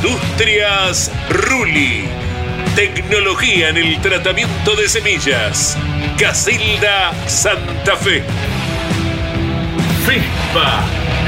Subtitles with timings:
[0.00, 2.04] Industrias Ruli.
[2.76, 5.76] Tecnología en el tratamiento de semillas.
[6.16, 8.22] Casilda Santa Fe.
[10.06, 10.84] FISPA.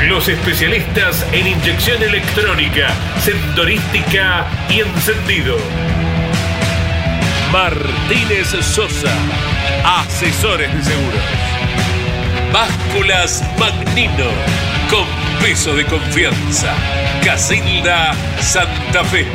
[0.06, 5.56] Los especialistas en inyección electrónica, sensorística y encendido.
[7.50, 9.12] Martínez Sosa.
[9.84, 11.20] Asesores de seguros.
[12.53, 14.30] Básculas Magnino.
[14.88, 15.06] Con
[15.41, 16.99] peso de confianza.
[17.25, 19.26] Casilda Santa Fe.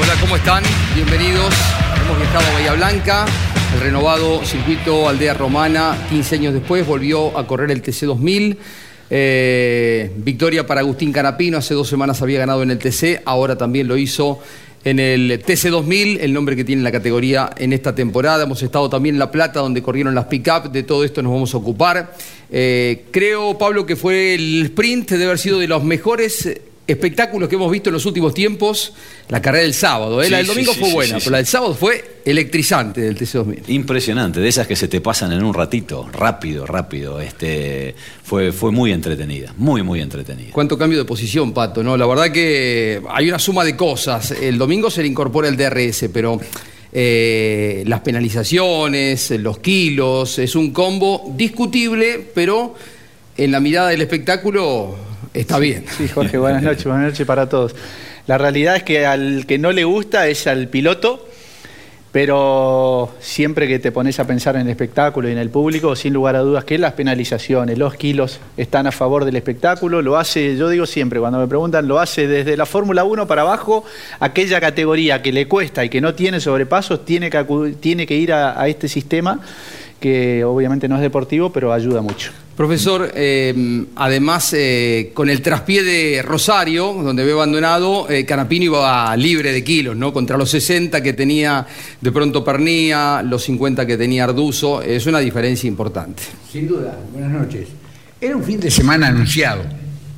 [0.00, 0.64] Hola, ¿cómo están?
[0.94, 1.54] Bienvenidos.
[2.04, 3.26] Hemos viajado a Bahía Blanca.
[3.74, 8.56] El renovado circuito Aldea Romana, 15 años después, volvió a correr el TC2000.
[9.10, 13.86] Eh, victoria para Agustín Canapino, hace dos semanas había ganado en el TC, ahora también
[13.86, 14.40] lo hizo
[14.84, 18.44] en el TC2000, el nombre que tiene la categoría en esta temporada.
[18.44, 21.54] Hemos estado también en La Plata, donde corrieron las pick-up, de todo esto nos vamos
[21.54, 22.14] a ocupar.
[22.50, 27.54] Eh, creo, Pablo, que fue el sprint, debe haber sido de los mejores espectáculos que
[27.54, 28.92] hemos visto en los últimos tiempos,
[29.28, 30.20] la carrera del sábado.
[30.20, 30.26] ¿eh?
[30.26, 33.16] Sí, la del domingo sí, fue sí, buena, pero la del sábado fue electrizante del
[33.16, 33.68] TC2000.
[33.68, 37.20] Impresionante, de esas que se te pasan en un ratito, rápido, rápido.
[37.20, 40.50] Este, fue, fue muy entretenida, muy, muy entretenida.
[40.52, 41.96] Cuánto cambio de posición, Pato, ¿no?
[41.96, 44.32] La verdad que hay una suma de cosas.
[44.32, 46.38] El domingo se le incorpora el DRS, pero
[46.92, 52.74] eh, las penalizaciones, los kilos, es un combo discutible, pero
[53.36, 55.84] en la mirada del espectáculo está bien.
[55.96, 57.74] Sí, Jorge, buenas noches, buenas noches para todos.
[58.26, 61.28] La realidad es que al que no le gusta es al piloto,
[62.10, 66.14] pero siempre que te pones a pensar en el espectáculo y en el público, sin
[66.14, 70.56] lugar a dudas que las penalizaciones, los kilos están a favor del espectáculo, lo hace,
[70.56, 73.84] yo digo siempre, cuando me preguntan, lo hace desde la Fórmula 1 para abajo,
[74.20, 77.44] aquella categoría que le cuesta y que no tiene sobrepasos, tiene que,
[77.80, 79.40] tiene que ir a, a este sistema
[79.98, 82.30] que obviamente no es deportivo, pero ayuda mucho.
[82.56, 89.16] Profesor, eh, además eh, con el traspié de Rosario, donde veo abandonado, eh, Canapino iba
[89.16, 90.12] libre de kilos, ¿no?
[90.12, 91.66] Contra los 60 que tenía
[92.00, 96.22] de pronto Pernía, los 50 que tenía Arduzo, es una diferencia importante.
[96.52, 97.66] Sin duda, buenas noches.
[98.20, 99.64] Era un fin de semana anunciado.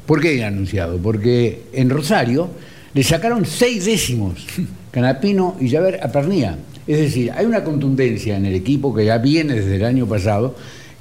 [0.05, 0.99] ¿Por qué anunciado?
[0.99, 2.51] Porque en Rosario
[2.93, 4.47] le sacaron seis décimos
[4.91, 6.59] Canapino y Javer a Pernía.
[6.87, 10.55] Es decir, hay una contundencia en el equipo que ya viene desde el año pasado,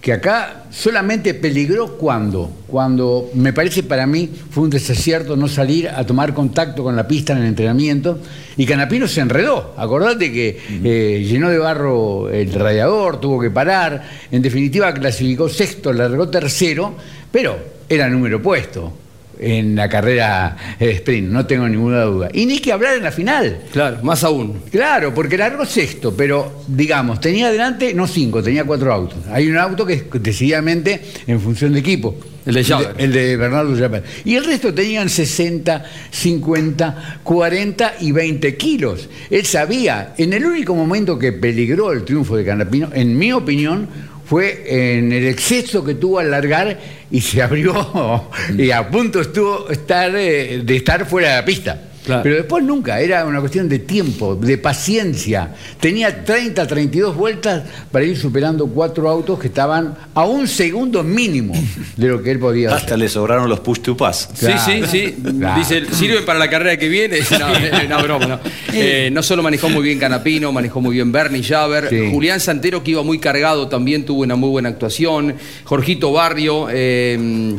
[0.06, 5.90] que acá solamente peligró cuando, cuando me parece para mí fue un desacierto no salir
[5.90, 8.19] a tomar contacto con la pista en el entrenamiento
[8.56, 9.74] y Canapino se enredó.
[9.75, 15.92] Acordate que eh, llenó de barro el radiador, tuvo que parar, en definitiva clasificó sexto,
[15.92, 16.94] largó tercero,
[17.31, 17.57] pero
[17.90, 18.94] era número puesto.
[19.40, 22.30] En la carrera de sprint, no tengo ninguna duda.
[22.34, 23.60] Y ni que hablar en la final.
[23.72, 24.62] Claro, más aún.
[24.72, 29.20] Claro, porque largó sexto, pero digamos, tenía adelante, no cinco, tenía cuatro autos.
[29.32, 32.16] Hay un auto que es decididamente en función de equipo.
[32.46, 32.96] El de Javer.
[32.98, 34.04] El de Bernardo Javer.
[34.24, 39.10] Y el resto tenían 60, 50, 40 y 20 kilos.
[39.31, 43.88] Él sabía, en el único momento que peligró el triunfo de Canapino, en mi opinión,
[44.25, 46.80] fue en el exceso que tuvo al largar
[47.12, 51.81] y se abrió y a punto estuvo estar, eh, de estar fuera de la pista.
[52.06, 52.24] Claro.
[52.24, 55.54] Pero después nunca, era una cuestión de tiempo, de paciencia.
[55.80, 61.54] Tenía 30, 32 vueltas para ir superando cuatro autos que estaban a un segundo mínimo
[61.98, 62.80] de lo que él podía hacer.
[62.80, 64.30] Hasta le sobraron los push to pass.
[64.40, 64.62] Claro.
[64.63, 65.16] Sí, sí, sí.
[65.40, 65.60] Claro.
[65.60, 67.19] Dice, sirve para la carrera que viene.
[67.36, 68.40] No, no, broma, no.
[68.74, 71.90] Eh, no solo manejó muy bien Canapino, manejó muy bien Bernie Javer.
[71.90, 72.10] Sí.
[72.12, 75.36] Julián Santero, que iba muy cargado, también tuvo una muy buena actuación.
[75.63, 76.68] Jorgito Barrio.
[76.72, 77.56] eh,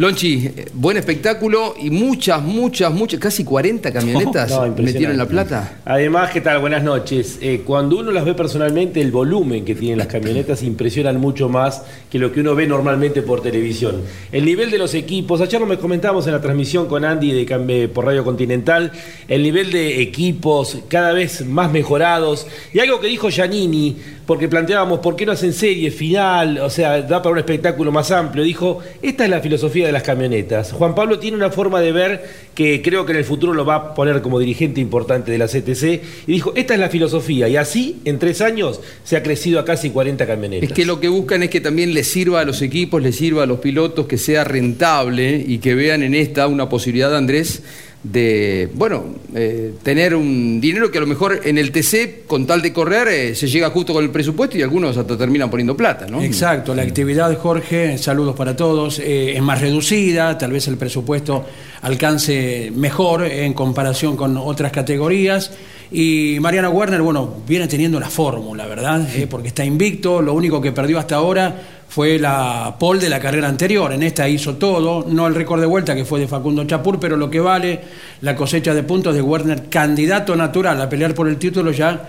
[0.00, 5.80] Lonchi, eh, buen espectáculo y muchas, muchas, muchas, casi 40 camionetas No, metieron la plata.
[5.84, 6.58] Además, ¿qué tal?
[6.58, 7.38] Buenas noches.
[7.42, 11.82] Eh, cuando uno las ve personalmente, el volumen que tienen las camionetas impresionan mucho más
[12.10, 14.00] que lo que uno ve normalmente por televisión.
[14.32, 17.46] El nivel de los equipos, ayer lo me comentábamos en la transmisión con Andy de,
[17.68, 18.92] eh, por Radio Continental,
[19.28, 22.46] el nivel de equipos cada vez más mejorados.
[22.72, 23.98] Y algo que dijo Giannini,
[24.30, 26.58] porque planteábamos, ¿por qué no hacen serie final?
[26.58, 28.44] O sea, da para un espectáculo más amplio.
[28.44, 30.70] Dijo, esta es la filosofía de las camionetas.
[30.70, 32.24] Juan Pablo tiene una forma de ver
[32.54, 35.48] que creo que en el futuro lo va a poner como dirigente importante de la
[35.48, 35.82] CTC.
[36.28, 37.48] Y dijo, esta es la filosofía.
[37.48, 40.70] Y así, en tres años, se ha crecido a casi 40 camionetas.
[40.70, 43.42] Es que lo que buscan es que también les sirva a los equipos, les sirva
[43.42, 47.64] a los pilotos, que sea rentable y que vean en esta una posibilidad, Andrés,
[48.02, 49.04] de, bueno,
[49.34, 53.08] eh, tener un dinero que a lo mejor en el TC, con tal de correr,
[53.08, 56.22] eh, se llega justo con el presupuesto y algunos hasta terminan poniendo plata, ¿no?
[56.22, 61.44] Exacto, la actividad, Jorge, saludos para todos, eh, es más reducida, tal vez el presupuesto
[61.82, 65.52] alcance mejor en comparación con otras categorías.
[65.92, 69.08] Y Mariano Werner, bueno, viene teniendo la fórmula, ¿verdad?
[69.28, 73.48] Porque está invicto, lo único que perdió hasta ahora fue la pole de la carrera
[73.48, 73.92] anterior.
[73.92, 77.16] En esta hizo todo, no el récord de vuelta que fue de Facundo Chapur, pero
[77.16, 77.80] lo que vale
[78.20, 82.00] la cosecha de puntos de Werner, candidato natural a pelear por el título ya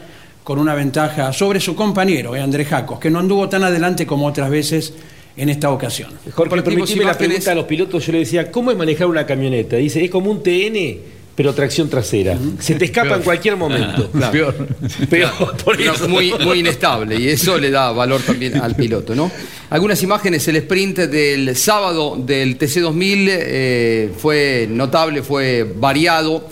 [0.43, 4.27] con una ventaja sobre su compañero, eh, Andrés Jacos, que no anduvo tan adelante como
[4.27, 4.93] otras veces
[5.35, 6.11] en esta ocasión.
[6.31, 8.05] Jorge, permitime la pregunta a los pilotos.
[8.05, 9.77] Yo le decía, ¿cómo es manejar una camioneta?
[9.77, 12.37] Dice, es como un TN, pero tracción trasera.
[12.59, 14.09] Se te escapa en cualquier momento.
[14.31, 14.67] Peor.
[15.09, 16.07] Peor, por eso.
[16.07, 19.31] muy, muy inestable y eso le da valor también al piloto, ¿no?
[19.69, 26.49] Algunas imágenes, el sprint del sábado del TC2000 eh, fue notable, fue variado.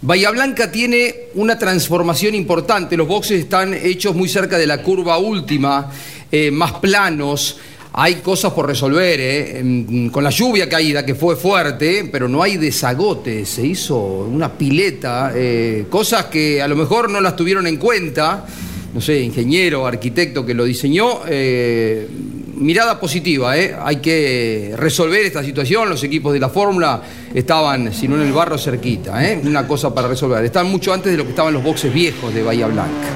[0.00, 5.18] Bahía Blanca tiene una transformación importante, los boxes están hechos muy cerca de la curva
[5.18, 5.92] última,
[6.30, 7.58] eh, más planos.
[7.94, 10.08] Hay cosas por resolver, ¿eh?
[10.10, 15.32] Con la lluvia caída que fue fuerte, pero no hay desagote, se hizo una pileta,
[15.34, 18.46] eh, cosas que a lo mejor no las tuvieron en cuenta,
[18.94, 22.08] no sé, ingeniero, arquitecto que lo diseñó, eh,
[22.54, 27.02] mirada positiva, hay que resolver esta situación, los equipos de la fórmula
[27.34, 31.18] estaban, si no en el barro, cerquita, una cosa para resolver, están mucho antes de
[31.18, 33.10] lo que estaban los boxes viejos de Bahía Blanca.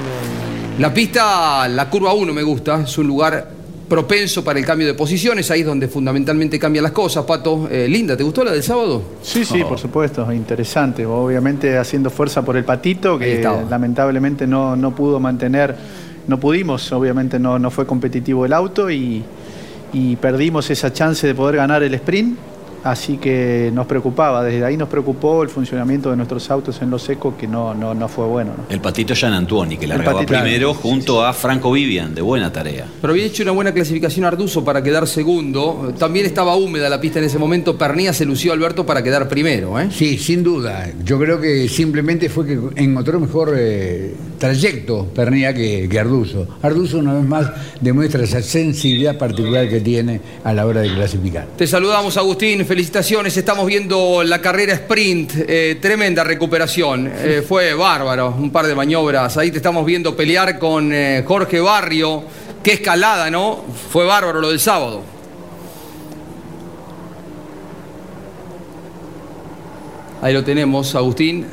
[0.77, 3.56] La pista, la curva 1 me gusta, es un lugar
[3.87, 7.25] propenso para el cambio de posiciones, ahí es donde fundamentalmente cambian las cosas.
[7.25, 9.01] Pato, eh, linda, ¿te gustó la del sábado?
[9.21, 11.05] Sí, sí, por supuesto, interesante.
[11.05, 15.75] Obviamente haciendo fuerza por el patito, que lamentablemente no, no pudo mantener,
[16.27, 19.23] no pudimos, obviamente no, no fue competitivo el auto y,
[19.93, 22.37] y perdimos esa chance de poder ganar el sprint.
[22.83, 26.99] Así que nos preocupaba, desde ahí nos preocupó el funcionamiento de nuestros autos en lo
[26.99, 28.51] seco, que no, no, no fue bueno.
[28.57, 28.63] ¿no?
[28.69, 30.33] El patito Jean Antuoni, que largaba patito.
[30.33, 32.85] primero junto a Franco Vivian, de buena tarea.
[33.01, 35.93] Pero había hecho una buena clasificación Arduzo para quedar segundo.
[35.97, 37.77] También estaba húmeda la pista en ese momento.
[37.77, 39.79] Pernía se lució Alberto para quedar primero.
[39.79, 39.89] ¿eh?
[39.91, 40.89] Sí, sin duda.
[41.03, 46.47] Yo creo que simplemente fue que encontró mejor eh, trayecto Pernilla que, que Arduzo.
[46.61, 47.51] Arduzo una vez más
[47.81, 51.47] demuestra esa sensibilidad particular que tiene a la hora de clasificar.
[51.57, 52.65] Te saludamos, Agustín.
[52.65, 53.35] Felicitaciones.
[53.35, 55.33] Estamos viendo la carrera sprint.
[55.47, 57.11] Eh, tremenda recuperación.
[57.13, 58.35] Eh, fue bárbaro.
[58.37, 59.37] Un par de maniobras.
[59.37, 62.23] Ahí te estamos viendo pelear con eh, Jorge Barrio.
[62.63, 63.63] Qué escalada, ¿no?
[63.91, 65.01] Fue bárbaro lo del sábado.
[70.21, 71.45] Ahí lo tenemos, Agustín.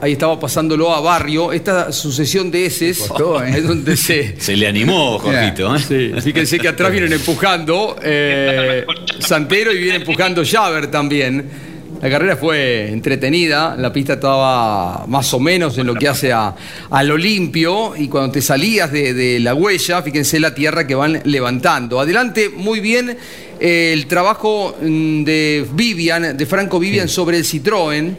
[0.00, 1.52] Ahí estaba pasándolo a Barrio.
[1.52, 3.54] Esta sucesión de heces Costó, ¿eh?
[3.56, 5.74] es donde se, Se le animó, Jorgito.
[5.74, 5.78] ¿eh?
[5.78, 8.84] Sí, fíjense que atrás vienen empujando eh,
[9.18, 11.76] Santero y viene empujando Javer también.
[12.02, 16.54] La carrera fue entretenida, la pista estaba más o menos en lo que hace a,
[17.02, 21.98] lo limpio y cuando te salías de, la huella, fíjense la tierra que van levantando.
[21.98, 23.16] Adelante, muy bien
[23.58, 28.14] eh, el trabajo mm, de Vivian, de Franco Vivian sobre el Citroën.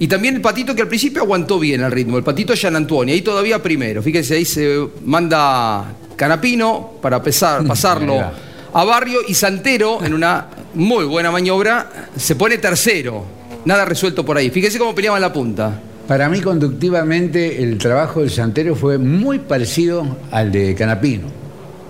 [0.00, 3.14] Y también el patito que al principio aguantó bien el ritmo, el patito Jean Antonio,
[3.14, 4.02] ahí todavía primero.
[4.02, 7.22] Fíjense, ahí se manda Canapino para
[7.68, 8.18] pasarlo
[8.72, 13.24] a Barrio y Santero en una muy buena maniobra, se pone tercero.
[13.66, 14.48] Nada resuelto por ahí.
[14.48, 15.78] Fíjese cómo peleaba en la punta.
[16.08, 21.28] Para mí, conductivamente, el trabajo del Santero fue muy parecido al de Canapino.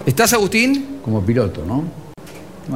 [0.05, 0.99] ¿Estás, Agustín?
[1.05, 2.10] Como piloto, ¿no?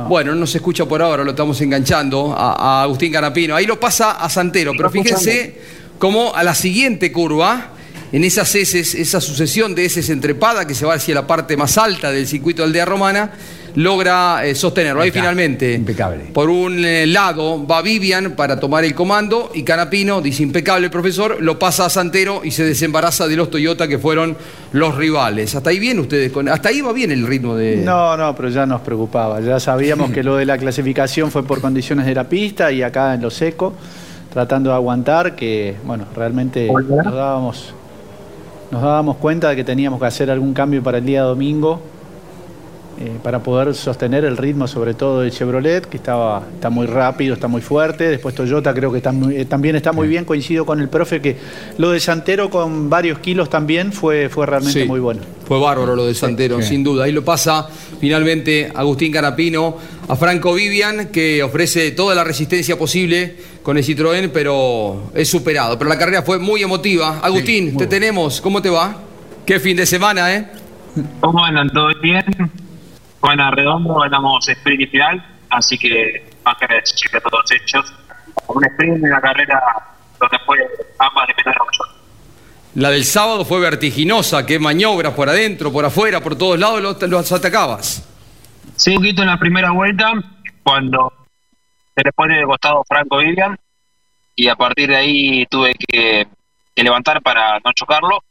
[0.08, 3.54] Bueno, no se escucha por ahora, lo estamos enganchando a, Agustín Canapino.
[3.54, 5.58] Ahí lo pasa a Santero, pero fíjense
[5.98, 7.70] cómo a la siguiente curva,
[8.12, 11.78] en esas heces, esa sucesión de heces entrepada que se va hacia la parte más
[11.78, 13.32] alta del circuito de aldea romana,
[13.74, 15.02] logra eh, sostenerlo.
[15.02, 16.24] Ahí, finalmente, impecable.
[16.32, 20.90] por un eh, lado va Vivian para tomar el comando y Canapino, dice impecable el
[20.90, 24.36] profesor, lo pasa a Santero y se desembaraza de los Toyota que fueron
[24.72, 25.54] los rivales.
[25.54, 27.76] Hasta ahí bien ustedes, con, hasta ahí va bien el ritmo de...
[27.76, 29.40] No, no, pero ya nos preocupaba.
[29.40, 33.14] Ya sabíamos que lo de la clasificación fue por condiciones de la pista y acá
[33.14, 33.74] en lo seco,
[34.32, 37.74] tratando de aguantar, que bueno, realmente nos dábamos,
[38.70, 41.93] nos dábamos cuenta de que teníamos que hacer algún cambio para el día domingo
[43.00, 47.34] eh, para poder sostener el ritmo, sobre todo de Chevrolet, que estaba, está muy rápido,
[47.34, 48.08] está muy fuerte.
[48.08, 51.36] Después Toyota creo que eh, también está muy bien, coincido con el profe que
[51.78, 55.22] lo de Santero con varios kilos también fue, fue realmente muy bueno.
[55.46, 57.04] Fue bárbaro lo de Santero, sin duda.
[57.04, 57.68] Ahí lo pasa
[58.00, 59.76] finalmente Agustín Canapino
[60.08, 65.78] a Franco Vivian, que ofrece toda la resistencia posible con el Citroën, pero es superado.
[65.78, 67.20] Pero la carrera fue muy emotiva.
[67.22, 68.96] Agustín, te tenemos, ¿cómo te va?
[69.44, 70.46] Qué fin de semana, ¿eh?
[71.20, 71.68] ¿Cómo andan?
[71.70, 72.24] ¿Todo bien?
[73.24, 77.90] Bueno, redondo, ganamos sprint y final, así que más que decir que todos hechos.
[78.48, 79.62] Un sprint en la carrera
[80.20, 80.58] donde fue
[80.98, 81.94] ambas de menor a.
[82.74, 87.00] La del sábado fue vertiginosa, que maniobras por adentro, por afuera, por todos lados los,
[87.00, 88.06] los atacabas.
[88.76, 90.12] Sí, un poquito en la primera vuelta,
[90.62, 91.10] cuando
[91.96, 93.58] se le pone de costado Franco Vivian,
[94.36, 96.26] y a partir de ahí tuve que,
[96.74, 98.22] que levantar para no chocarlo.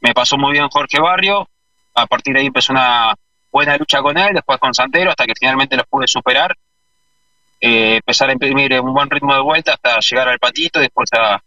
[0.00, 1.48] Me pasó muy bien Jorge Barrio,
[1.94, 3.14] a partir de ahí empezó una
[3.56, 6.54] buena lucha con él, después con Santero, hasta que finalmente los pude superar.
[7.58, 11.40] Eh, empezar a imprimir un buen ritmo de vuelta hasta llegar al patito, después a,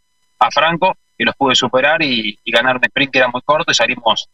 [0.50, 4.28] Franco, y los pude superar y, ganar un sprint que era muy corto y salimos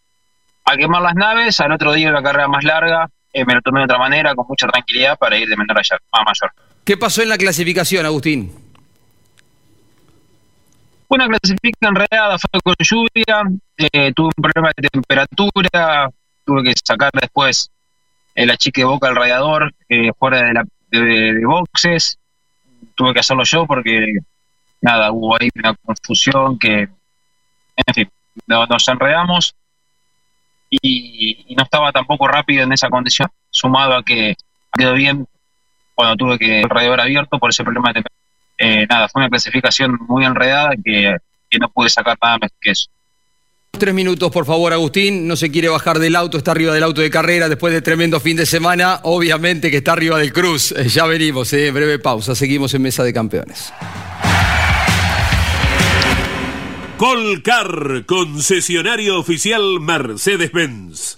[0.64, 1.60] a quemar las naves.
[1.60, 4.46] Al otro día una carrera más larga, eh, me lo tomé de otra manera, con
[4.48, 6.52] mucha tranquilidad para ir de menor a, mayor.
[6.86, 8.54] ¿Qué pasó en la clasificación, Agustín?
[11.10, 13.44] Una clasificación enredada, fue con lluvia,
[13.78, 16.10] eh, tuve un problema de temperatura,
[16.46, 17.72] tuve que sacar después
[18.36, 22.20] el achique de boca al radiador eh, fuera de, la, de, boxes,
[22.96, 24.20] tuve que hacerlo yo porque
[24.82, 26.90] nada, hubo ahí una confusión que,
[27.76, 28.10] en fin,
[28.48, 29.56] nos enredamos
[30.70, 34.36] y, no estaba tampoco rápido en esa condición, sumado a que
[34.78, 35.26] quedó bien
[35.94, 38.04] cuando tuve que el radiador abierto por ese problema de
[38.58, 41.18] eh, nada, fue una clasificación muy enredada que
[41.60, 42.90] no pude sacar nada más que eso.
[43.78, 45.28] Tres minutos, por favor, Agustín.
[45.28, 48.20] No se quiere bajar del auto, está arriba del auto de carrera después de tremendo
[48.20, 49.02] fin de semana.
[49.04, 50.74] Obviamente que está arriba del Cruz.
[50.96, 51.72] Ya venimos, eh.
[51.72, 52.36] breve pausa.
[52.36, 53.74] Seguimos en Mesa de Campeones.
[56.98, 61.18] Colcar, concesionario oficial Mercedes-Benz.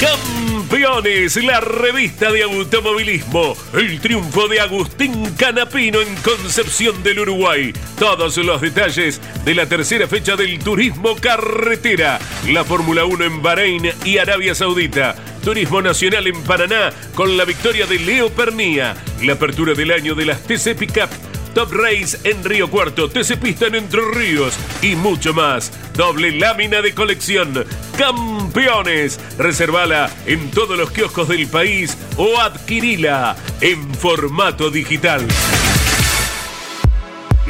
[0.00, 3.56] Campeones, la revista de automovilismo.
[3.74, 7.72] El triunfo de Agustín Canapino en Concepción del Uruguay.
[7.98, 12.18] Todos los detalles de la tercera fecha del turismo carretera.
[12.48, 15.14] La Fórmula 1 en Bahrein y Arabia Saudita.
[15.44, 18.96] Turismo Nacional en Paraná con la victoria de Leo Pernía.
[19.22, 23.66] La apertura del año de las TC Pickup Top Race en Río Cuarto, TC Pista
[23.68, 25.72] en Entre Ríos y mucho más.
[25.96, 27.64] Doble lámina de colección.
[27.96, 29.20] Campeones.
[29.38, 35.24] Reservala en todos los kioscos del país o adquirila en formato digital.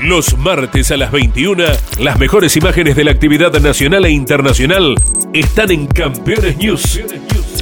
[0.03, 1.65] Los martes a las 21,
[1.99, 4.97] las mejores imágenes de la actividad nacional e internacional
[5.33, 7.01] están en Campeones News.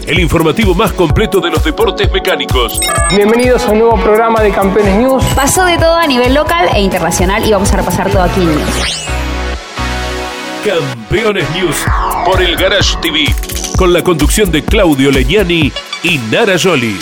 [0.06, 2.80] El informativo más completo de los deportes mecánicos.
[3.10, 5.24] Bienvenidos a un nuevo programa de Campeones News.
[5.34, 8.48] Pasó de todo a nivel local e internacional y vamos a repasar todo aquí en
[8.48, 9.06] News.
[10.64, 11.84] Campeones News
[12.24, 13.24] por el Garage TV,
[13.76, 16.96] con la conducción de Claudio Leñani y Nara Joli.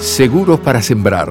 [0.00, 1.30] Seguros para sembrar,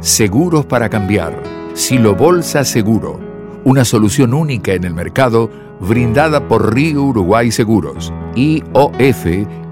[0.00, 1.42] seguros para cambiar.
[1.74, 3.18] Silo Bolsa Seguro,
[3.64, 9.26] una solución única en el mercado brindada por Río Uruguay Seguros, IOF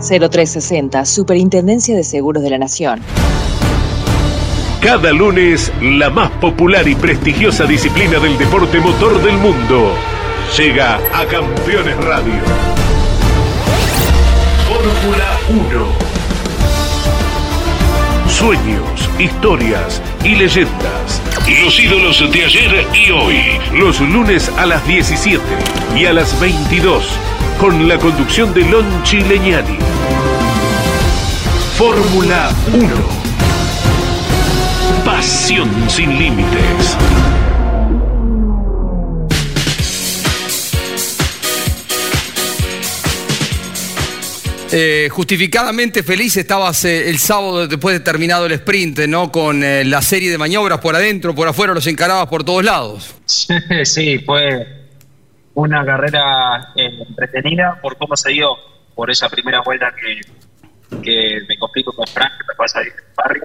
[0.00, 3.00] 0360, Superintendencia de Seguros de la Nación.
[4.80, 9.92] Cada lunes, la más popular y prestigiosa disciplina del deporte motor del mundo
[10.56, 12.40] llega a Campeones Radio.
[14.68, 16.16] Fórmula 1
[18.36, 21.22] sueños, historias y leyendas.
[21.64, 23.40] Los ídolos de ayer y hoy.
[23.72, 25.42] Los lunes a las 17
[25.96, 27.18] y a las 22
[27.58, 28.86] con la conducción de Lon
[29.28, 29.78] Leñani.
[31.76, 32.88] Fórmula 1.
[35.04, 36.96] Pasión sin límites.
[44.72, 49.30] Eh, justificadamente feliz estabas eh, el sábado después de terminado el sprint, ¿no?
[49.30, 53.14] Con eh, la serie de maniobras por adentro, por afuera, los encarabas por todos lados.
[53.84, 54.85] Sí, fue
[55.56, 58.56] una carrera entretenida por cómo se dio,
[58.94, 60.20] por esa primera vuelta que,
[61.02, 63.44] que me complico con Frank, que me pasa ahí en el barrio.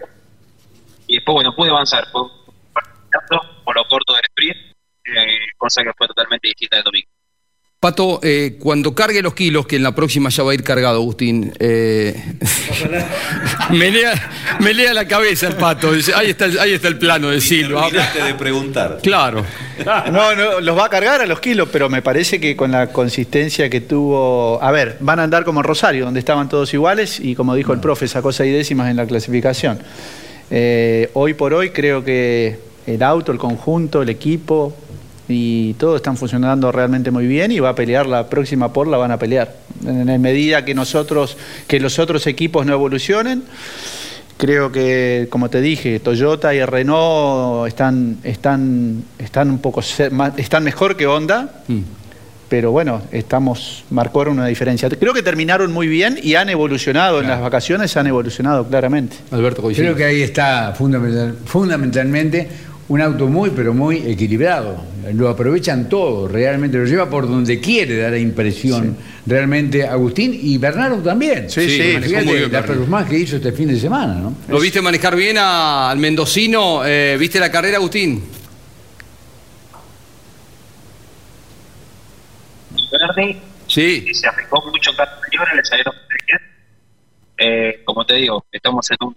[1.07, 2.23] Y después, bueno, pude avanzar, fue
[3.63, 4.57] por lo corto del sprint,
[5.57, 7.09] cosa que fue totalmente distinta de domingo.
[7.81, 10.97] Pato, eh, cuando cargue los kilos, que en la próxima ya va a ir cargado,
[10.97, 12.15] Agustín, eh,
[13.71, 15.89] me, lea, la cabeza el pato.
[15.89, 17.89] ahí, está, ahí está el plano de Silva.
[17.89, 18.99] de preguntar.
[19.01, 19.43] Claro.
[20.11, 22.91] No, no, los va a cargar a los kilos, pero me parece que con la
[22.91, 24.61] consistencia que tuvo.
[24.61, 27.73] A ver, van a andar como en Rosario, donde estaban todos iguales, y como dijo
[27.73, 29.79] el profe, sacó seis décimas en la clasificación.
[30.51, 34.71] Eh, hoy por hoy creo que el auto, el conjunto, el equipo,
[35.27, 38.97] y todos están funcionando realmente muy bien y va a pelear la próxima por la
[38.97, 39.55] van a pelear.
[39.85, 43.43] En medida que nosotros, que los otros equipos no evolucionen,
[44.37, 50.97] creo que, como te dije, Toyota y Renault están, están, están un poco están mejor
[50.97, 51.61] que Honda.
[51.67, 51.81] Mm.
[52.49, 54.89] Pero bueno, estamos, marcó una diferencia.
[54.89, 59.15] Creo que terminaron muy bien y han evolucionado en las vacaciones, han evolucionado claramente.
[59.31, 62.49] Alberto Creo que ahí está fundamentalmente
[62.89, 64.83] un auto muy, pero muy equilibrado.
[65.13, 68.95] Lo aprovechan todo, realmente lo lleva por donde quiere, da la impresión.
[69.25, 71.49] Realmente Agustín y Bernardo también.
[71.49, 74.35] Sí, sí, la performance que hizo este fin de semana, ¿no?
[74.47, 76.81] ¿Lo viste manejar bien al mendocino?
[76.85, 78.23] Eh, ¿Viste la carrera, Agustín?
[83.67, 84.13] Sí.
[84.13, 85.19] Se aplicó mucho cada
[85.55, 85.93] le salieron.
[87.37, 89.15] Eh, como te digo, estamos en un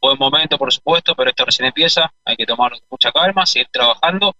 [0.00, 4.36] buen momento, por supuesto, pero esto recién empieza, hay que tomar mucha calma, seguir trabajando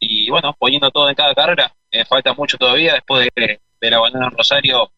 [0.00, 1.72] y bueno, poniendo todo en cada carrera.
[1.92, 4.90] Eh, falta mucho todavía, después de, del abandono en Rosario,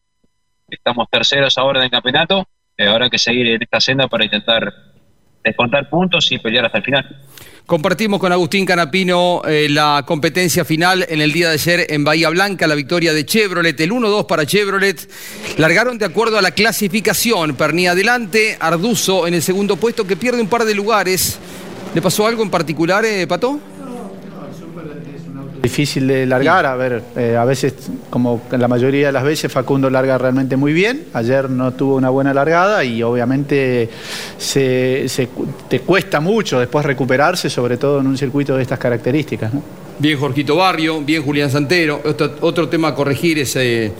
[0.69, 4.73] estamos terceros ahora en el campeonato, eh, hay que seguir en esta senda para intentar
[5.43, 7.21] descontar puntos y pelear hasta el final.
[7.65, 12.29] Compartimos con Agustín Canapino eh, la competencia final en el día de ayer en Bahía
[12.29, 15.09] Blanca, la victoria de Chevrolet, el 1-2 para Chevrolet.
[15.57, 17.55] Largaron de acuerdo a la clasificación.
[17.55, 21.39] Pernía adelante, Arduzo en el segundo puesto que pierde un par de lugares.
[21.93, 23.59] ¿Le pasó algo en particular, eh, Pato?
[25.63, 27.73] Difícil de largar, a ver, eh, a veces,
[28.09, 31.05] como la mayoría de las veces, Facundo larga realmente muy bien.
[31.13, 33.89] Ayer no tuvo una buena largada y obviamente
[34.37, 35.07] se,
[35.69, 39.53] te cuesta mucho después recuperarse, sobre todo en un circuito de estas características.
[39.99, 42.01] Bien Jorgito Barrio, bien Julián Santero.
[42.41, 43.93] Otro, tema a corregir, ese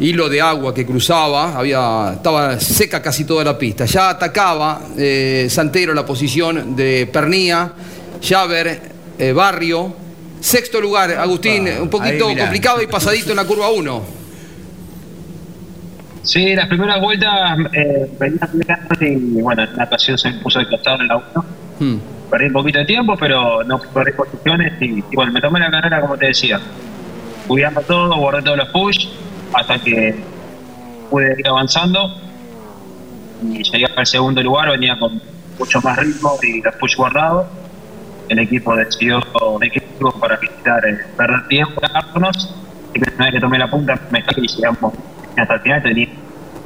[0.00, 3.86] hilo de agua que cruzaba, había, estaba seca casi toda la pista.
[3.86, 7.72] Ya atacaba eh, Santero la posición de Pernía,
[8.22, 8.82] Javer,
[9.18, 10.06] eh, Barrio
[10.40, 14.18] Sexto lugar, Agustín, un poquito complicado y pasadito en la curva 1.
[16.22, 18.48] Sí, las primeras vueltas eh, venía
[19.00, 21.44] y bueno, en una ocasión se me puso de costado en la 1.
[21.80, 21.98] Hmm.
[22.30, 26.00] Perdí un poquito de tiempo, pero no perdí posiciones y, bueno, me tomé la carrera
[26.02, 26.60] como te decía.
[27.46, 29.08] Cuidando todo, borré todos los push
[29.54, 30.14] hasta que
[31.08, 32.14] pude ir avanzando.
[33.42, 35.20] y llegué al segundo lugar, venía con
[35.58, 37.48] mucho más ritmo y los push guardado.
[38.28, 39.20] El equipo decidió
[39.60, 42.54] de equipo para visitar, eh, perder tiempo, darnos,
[42.94, 44.94] y una vez que tomé la punta me caí y llegamos
[45.36, 45.82] hasta el final.
[45.82, 46.08] Tenía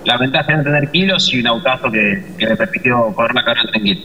[0.05, 3.71] la ventaja de tener kilos y un autazo que, que me permitió correr la carrera
[3.71, 4.01] tranquilo.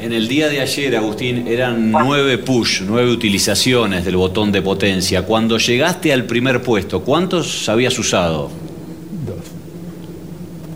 [0.00, 5.22] En el día de ayer, Agustín, eran nueve push, nueve utilizaciones del botón de potencia.
[5.22, 8.50] Cuando llegaste al primer puesto, ¿cuántos habías usado?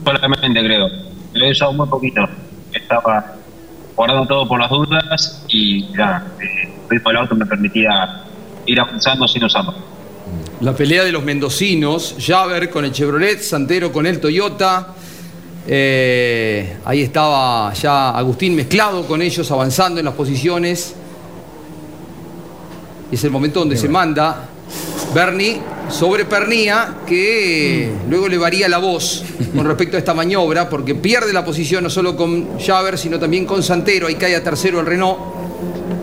[0.05, 0.89] Solamente creo.
[1.35, 2.27] Lo he usado muy poquito.
[2.73, 3.35] Estaba
[3.99, 8.23] guardando todo por las dudas y ya, eh, el ritmo del auto me permitía
[8.65, 9.75] ir avanzando sin usarlo.
[10.61, 14.95] La pelea de los mendocinos, Javer con el Chevrolet, Santero con el Toyota.
[15.67, 20.95] Eh, ahí estaba ya Agustín mezclado con ellos, avanzando en las posiciones.
[23.11, 24.49] Es el momento donde se manda
[25.15, 29.25] Bernie sobre Pernía, que luego le varía la voz
[29.57, 33.47] con respecto a esta maniobra, porque pierde la posición no solo con Javer, sino también
[33.47, 34.07] con Santero.
[34.07, 35.19] Ahí cae a tercero el Renault,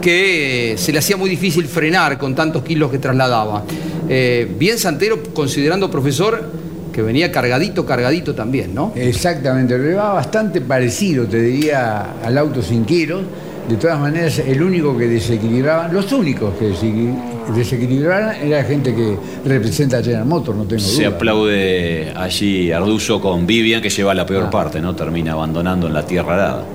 [0.01, 3.63] que eh, se le hacía muy difícil frenar con tantos kilos que trasladaba.
[4.09, 6.51] Eh, bien Santero, considerando profesor
[6.91, 8.93] que venía cargadito, cargadito también, ¿no?
[8.95, 13.23] Exactamente, le va bastante parecido, te diría, al auto sin kilos.
[13.67, 17.34] De todas maneras, el único que desequilibraban, los únicos que desequilibraban
[18.41, 20.91] era gente que representa a General Motors, no tengo duda.
[20.91, 24.95] Se aplaude allí Arduzo con Vivian, que lleva la peor parte, ¿no?
[24.95, 26.65] Termina abandonando en la tierra arada.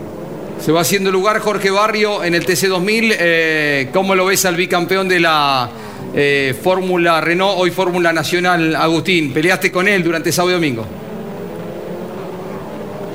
[0.61, 3.17] Se va haciendo lugar Jorge Barrio en el TC2000.
[3.19, 5.71] Eh, ¿Cómo lo ves al bicampeón de la
[6.15, 9.33] eh, Fórmula Renault, hoy Fórmula Nacional, Agustín?
[9.33, 10.85] ¿Peleaste con él durante sábado y domingo?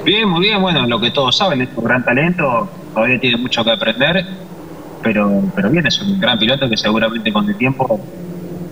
[0.04, 0.60] Bien, muy bien.
[0.60, 2.68] Bueno, lo que todos saben, es un gran talento.
[2.94, 4.26] Todavía tiene mucho que aprender.
[5.06, 8.04] Pero, pero bien, es un gran piloto que seguramente con el tiempo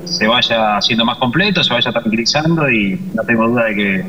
[0.03, 4.05] se vaya haciendo más completo, se vaya tranquilizando y no tengo duda de que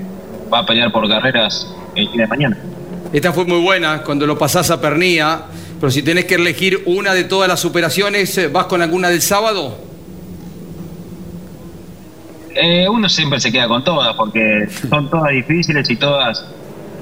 [0.50, 2.56] va a pelear por carreras el día de mañana.
[3.12, 5.42] Esta fue muy buena cuando lo pasás a Pernía,
[5.78, 9.76] pero si tenés que elegir una de todas las superaciones, ¿vas con alguna del sábado?
[12.54, 16.42] Eh, uno siempre se queda con todas, porque son todas difíciles y todas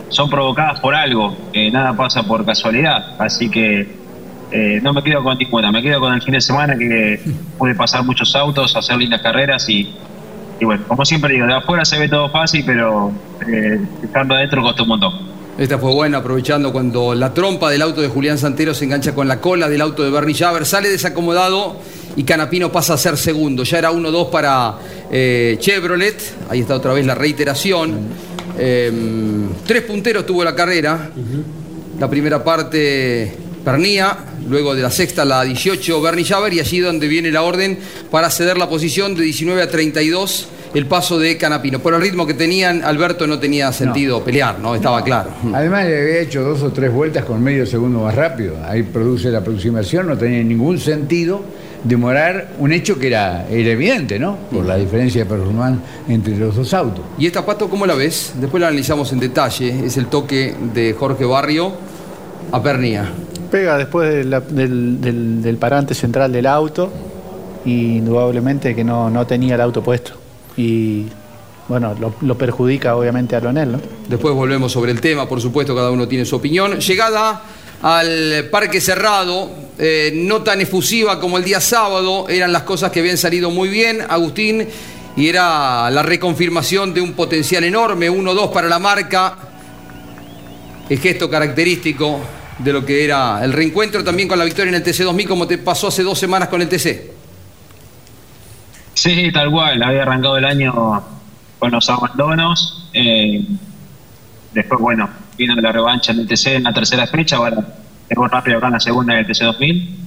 [0.09, 4.02] son provocadas por algo, eh, nada pasa por casualidad, así que
[4.53, 7.21] eh, no me quedo con ninguna, me quedo con el fin de semana que
[7.57, 9.91] pude pasar muchos autos, hacer lindas carreras y,
[10.61, 13.12] y bueno, como siempre digo, de afuera se ve todo fácil, pero
[14.03, 15.33] estando adentro costó un montón.
[15.59, 19.29] Esta fue buena, aprovechando cuando la trompa del auto de Julián Santero se engancha con
[19.29, 21.77] la cola del auto de Bernie Javer, sale desacomodado
[22.17, 23.62] y Canapino pasa a ser segundo.
[23.62, 24.75] Ya era 1-2 para
[25.11, 26.17] eh, Chevrolet,
[26.49, 27.99] ahí está otra vez la reiteración.
[28.59, 31.11] Em, tres punteros tuvo la carrera.
[31.99, 34.16] La primera parte Pernía,
[34.48, 37.79] luego de la sexta la 18 Bernie Javer y allí donde viene la orden
[38.11, 41.81] para ceder la posición de 19 a 32 el paso de Canapino.
[41.81, 44.75] Por el ritmo que tenían, Alberto no tenía sentido pelear, ¿no?
[44.75, 45.31] Estaba claro.
[45.53, 48.57] Además le había hecho dos o tres vueltas con medio segundo más rápido.
[48.64, 51.42] Ahí produce la aproximación, no tenía ningún sentido
[51.85, 54.37] demorar un hecho que era, evidente, ¿no?
[54.51, 57.05] Por la diferencia de performance entre los dos autos.
[57.18, 58.33] ¿Y esta pato cómo la ves?
[58.40, 59.85] Después la analizamos en detalle.
[59.85, 61.72] Es el toque de Jorge Barrio
[62.51, 63.12] a Pernía.
[63.53, 66.91] Pega después del, parante central del auto
[67.67, 70.15] y indudablemente que no, no tenía el auto puesto
[70.57, 71.05] y
[71.69, 73.77] bueno, lo, perjudica obviamente a Lonel.
[74.09, 76.81] Después volvemos sobre el tema, por supuesto, cada uno tiene su opinión.
[76.81, 77.43] Llegada
[77.83, 83.01] al parque cerrado, eh, no tan efusiva como el día sábado, eran las cosas que
[83.01, 84.67] habían salido muy bien, Agustín,
[85.15, 89.37] y era la reconfirmación de un potencial enorme, 1-2 para la marca,
[90.88, 92.19] el gesto característico
[92.59, 95.59] de lo que era el reencuentro también con la victoria en el TC2000, como te
[95.59, 97.11] pasó hace dos semanas con el TC.
[98.95, 99.83] Sí, tal cual.
[99.83, 101.03] Había arrancado el año
[101.59, 102.88] con los abandonos.
[102.93, 103.45] Eh,
[104.53, 107.37] después, bueno, vino la revancha en el TC en la tercera fecha.
[107.37, 107.65] Ahora
[108.09, 109.99] tengo rápido acá en la segunda del TC 2000.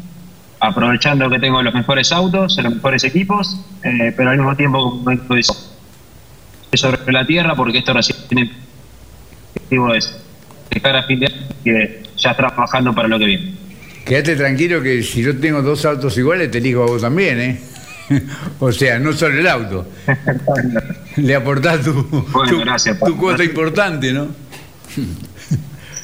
[0.60, 5.04] Aprovechando que tengo los mejores autos, los mejores equipos, eh, pero al mismo tiempo
[6.74, 8.52] sobre la tierra, porque esto recién tiene
[9.56, 10.16] objetivo es
[10.70, 13.54] dejar a fin de año que ya trabajando para lo que viene.
[14.06, 17.60] Quédate tranquilo que si yo tengo dos autos iguales, te elijo a vos también, ¿eh?
[18.60, 19.88] o sea, no solo el auto.
[21.18, 22.08] Le aportás tu,
[23.18, 24.28] cuota importante, ¿no?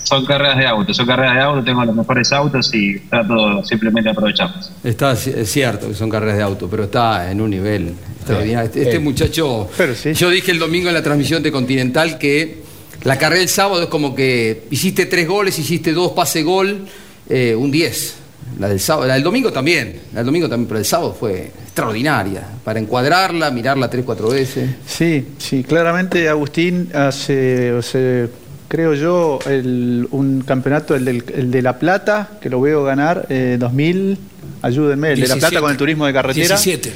[0.04, 4.10] son carreras de auto, son carreras de auto, tengo los mejores autos y trato simplemente
[4.10, 4.72] de aprovecharlos.
[4.84, 8.66] Está es cierto que son carreras de auto, pero está en un nivel extraordinario.
[8.66, 9.70] Este, este muchacho,
[10.14, 12.61] yo dije el domingo en la transmisión de Continental que
[13.04, 16.86] la carrera del sábado es como que hiciste tres goles, hiciste dos pase gol,
[17.30, 18.16] eh, un 10.
[18.60, 21.52] La del, sábado, la del domingo también, la del domingo también, pero el sábado fue
[21.64, 24.70] extraordinaria, para encuadrarla, mirarla tres, cuatro veces.
[24.86, 28.28] Sí, sí, claramente Agustín hace,
[28.68, 33.26] creo yo, el- un campeonato, el, del- el de La Plata, que lo veo ganar,
[33.30, 34.18] eh, 2000,
[34.62, 35.40] ayúdenme, el de La 17.
[35.40, 36.48] Plata con el turismo de carretera.
[36.58, 36.92] 17.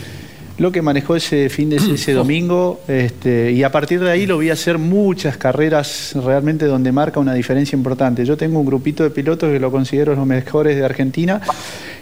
[0.57, 4.37] Lo que manejó ese fin de ese domingo, este, y a partir de ahí lo
[4.37, 8.23] vi hacer muchas carreras realmente donde marca una diferencia importante.
[8.25, 11.41] Yo tengo un grupito de pilotos que lo considero los mejores de Argentina,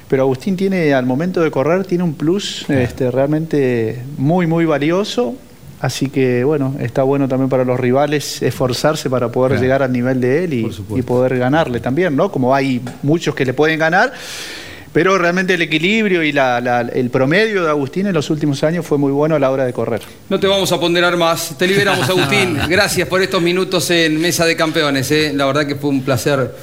[0.08, 5.34] pero Agustín tiene, al momento de correr, tiene un plus este, realmente muy, muy valioso.
[5.82, 9.62] Así que bueno, está bueno también para los rivales esforzarse para poder Claro.
[9.64, 12.32] llegar al nivel de él y, y poder ganarle también, ¿no?
[12.32, 14.14] Como hay muchos que le pueden ganar,
[14.94, 18.86] pero realmente el equilibrio y la- la- el promedio de Agustín en los últimos años
[18.86, 20.02] fue muy bueno a la hora de correr.
[20.30, 21.58] No te vamos a ponderar más.
[21.58, 22.58] Te liberamos, Agustín.
[22.70, 25.12] Gracias por estos minutos en Mesa de Campeones.
[25.12, 25.34] ¿eh?
[25.36, 26.56] La verdad que fue un placer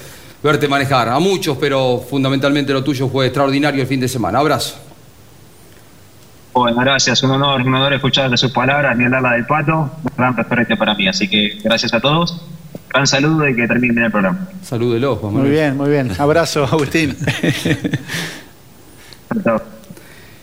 [0.43, 1.09] verte manejar.
[1.09, 4.39] A muchos, pero fundamentalmente lo tuyo fue extraordinario el fin de semana.
[4.39, 4.77] Abrazo.
[6.53, 9.73] Bueno, gracias, un honor, un honor escuchar de sus palabras, ni hablar la del pato,
[10.03, 12.41] un gran referente para mí, así que gracias a todos,
[12.93, 14.49] gran saludo y que termine bien el programa.
[14.63, 16.11] Salúdelo, Juan Muy bien, muy bien.
[16.19, 17.17] Abrazo, Agustín.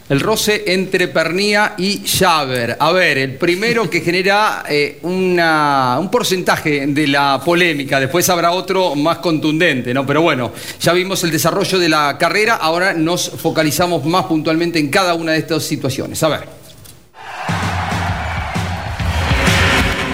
[0.09, 2.77] El roce entre Pernía y Javer.
[2.79, 8.51] A ver, el primero que genera eh, una- un porcentaje de la polémica, después habrá
[8.51, 10.05] otro más contundente, ¿no?
[10.05, 14.87] Pero bueno, ya vimos el desarrollo de la carrera, ahora nos focalizamos más puntualmente en
[14.89, 16.23] cada una de estas situaciones.
[16.23, 16.56] A ver.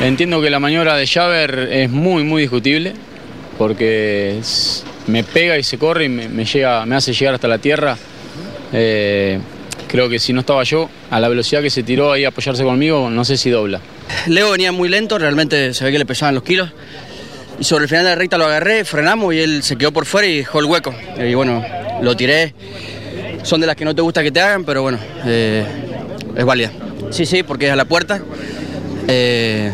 [0.03, 2.91] Entiendo que la maniobra de Javer es muy, muy discutible,
[3.57, 4.37] porque
[5.07, 7.97] me pega y se corre y me, me llega, me hace llegar hasta la tierra.
[8.73, 9.39] Eh,
[9.87, 12.63] creo que si no estaba yo, a la velocidad que se tiró ahí a apoyarse
[12.63, 13.79] conmigo, no sé si dobla.
[14.27, 16.69] Leo venía muy lento, realmente se ve que le pesaban los kilos.
[17.57, 20.05] Y sobre el final de la recta lo agarré, frenamos y él se quedó por
[20.05, 20.93] fuera y dejó el hueco.
[21.17, 21.63] Y bueno,
[22.01, 22.53] lo tiré.
[23.43, 25.63] Son de las que no te gusta que te hagan, pero bueno, eh,
[26.35, 26.73] es válida.
[27.09, 28.21] Sí, sí, porque es a la puerta
[29.07, 29.71] eh,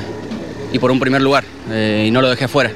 [0.71, 1.43] y por un primer lugar.
[1.71, 2.71] eh, y no lo dejé afuera.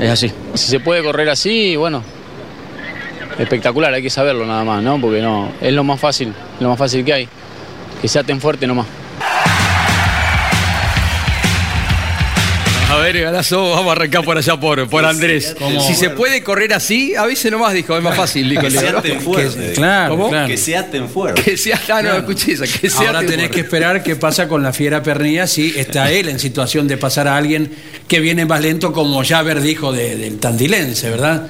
[0.00, 0.32] Es así.
[0.54, 2.02] Si se puede correr así, bueno,
[3.38, 5.00] espectacular, hay que saberlo nada más, ¿no?
[5.00, 7.28] Porque no, es lo más fácil, lo más fácil que hay.
[8.00, 8.86] Que se aten fuerte nomás.
[12.90, 15.54] A ver, Galazo, vamos a arrancar por allá por, por Andrés.
[15.86, 18.48] Si se puede correr así, a veces nomás dijo, es más fácil.
[18.48, 19.66] Dijo Que se aten fuerte.
[19.68, 20.30] Que- Claro, ¿Cómo?
[20.30, 20.46] claro.
[20.48, 21.42] Que se aten fuerte.
[21.42, 23.54] Que se ah, no, escuché esa, que se Ahora aten tenés fuerte.
[23.54, 27.28] que esperar qué pasa con la fiera Pernilla si está él en situación de pasar
[27.28, 27.70] a alguien
[28.08, 31.46] que viene más lento, como Javer dijo de- del tandilense, ¿verdad?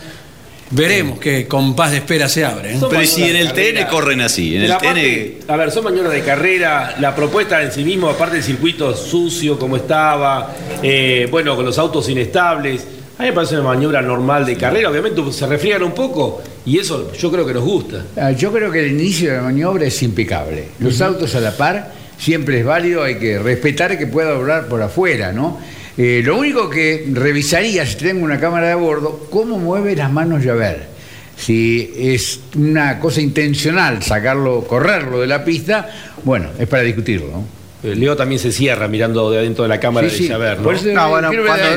[0.70, 2.74] Veremos qué compás de espera se abre.
[2.74, 2.80] ¿eh?
[2.90, 5.50] Pero si en el TN corren así, en TN...
[5.50, 9.58] a ver, son maniobras de carrera, la propuesta en sí mismo, aparte del circuito sucio
[9.58, 12.86] como estaba, eh, bueno, con los autos inestables,
[13.18, 16.78] a mí me parece una maniobra normal de carrera, obviamente se refriegan un poco y
[16.78, 18.04] eso yo creo que nos gusta.
[18.16, 20.68] Ah, Yo creo que el inicio de la maniobra es impecable.
[20.80, 24.82] Los autos a la par siempre es válido, hay que respetar que pueda doblar por
[24.82, 25.58] afuera, ¿no?
[26.00, 30.44] Eh, lo único que revisaría si tengo una cámara de bordo, cómo mueve las manos
[30.44, 30.86] Javer.
[31.36, 35.88] Si es una cosa intencional sacarlo, correrlo de la pista,
[36.22, 37.42] bueno, es para discutirlo.
[37.82, 40.28] Leo también se cierra mirando de adentro de la cámara Sí, de sí.
[40.28, 40.64] Javert, ¿no?
[40.64, 41.30] Por eso- No, bueno,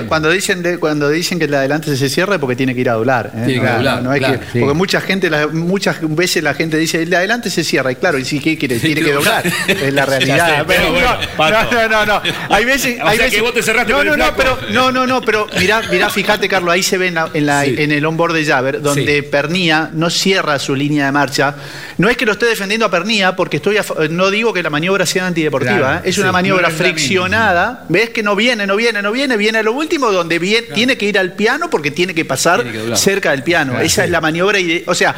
[0.08, 2.82] cuando, dicen de- cuando dicen que el de adelante se cierra es porque tiene que
[2.82, 3.28] ir a doblar.
[3.36, 3.44] ¿eh?
[3.46, 4.40] Tiene que No, doblar, no, no es claro.
[4.40, 4.60] que- Sí.
[4.60, 7.92] Porque mucha gente, la- muchas veces la gente dice el de adelante se cierra.
[7.92, 8.80] Y claro, ¿y si qué quiere?
[8.80, 9.44] Tiene que doblar.
[9.68, 10.64] Es la realidad.
[10.68, 12.22] Pero bueno, no, no, no, no.
[12.50, 12.98] Hay veces.
[13.04, 15.06] O hay sea que vos te cerraste no, con el no, no, pero no, no,
[15.08, 17.76] no, pero mirá, mirá, fíjate, Carlos, ahí se ve en, la- en, la- Sí.
[17.78, 19.22] en el onboard de Javer, donde Sí.
[19.22, 21.56] Pernía no cierra su línea de marcha.
[22.00, 24.70] No es que lo esté defendiendo a Pernía, porque estoy a no digo que la
[24.72, 26.02] maniobra sea antideportiva, Claro, ¿eh?
[26.10, 27.86] es una sí, maniobra no friccionada.
[27.90, 30.98] Ves que no viene, no viene, no viene, viene a lo último, donde viene, tiene
[30.98, 32.98] que ir al piano porque tiene que pasar Tiene que doblar.
[32.98, 33.72] cerca del piano.
[33.74, 34.06] Claro, Esa sí.
[34.06, 34.60] es la maniobra.
[34.60, 35.16] ide- O sea,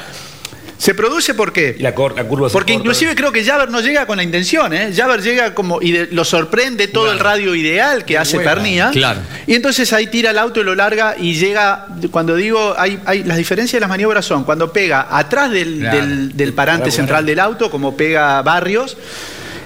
[0.77, 1.77] se produce porque.
[1.79, 2.83] La, cor- la curva se Porque corta.
[2.83, 4.91] inclusive creo que Javer no llega con la intención, ¿eh?
[4.93, 8.39] Javer llega como y de- lo sorprende todo el radio ideal que hace.
[8.39, 8.89] Pernía.
[8.91, 9.21] Claro.
[9.47, 13.23] Y entonces ahí tira el auto y lo larga y llega, cuando digo, hay, hay-
[13.23, 15.97] las diferencias de las maniobras son cuando pega atrás del, Claro.
[15.99, 18.97] del- del parante Para central del auto, como pega Barrios,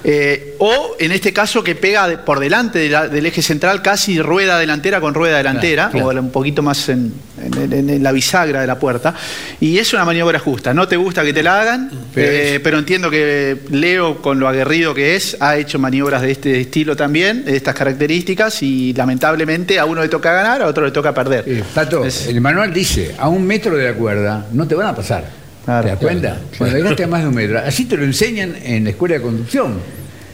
[0.03, 3.81] eh, o en este caso que pega de- por delante de la- del eje central,
[3.81, 8.03] casi rueda delantera con rueda delantera, Claro, o un poquito más en, en- en- en
[8.03, 9.13] la bisagra de la puerta.
[9.59, 10.73] Y es una maniobra justa.
[10.73, 14.47] No te gusta que te la hagan, Pero eh, pero entiendo que Leo, con lo
[14.47, 19.79] aguerrido que es, ha hecho maniobras de este estilo también, de estas características, y lamentablemente
[19.79, 21.43] a uno le toca ganar, a otro le toca perder.
[21.47, 24.87] Eh, Pato, Es- el manual dice, a un metro de la cuerda no te van
[24.87, 25.46] a pasar.
[25.67, 26.41] Claro, ¿Te das claro, cuenta?
[26.57, 27.59] Cuando llegaste a más de un metro.
[27.59, 29.73] Así te lo enseñan en la escuela de conducción,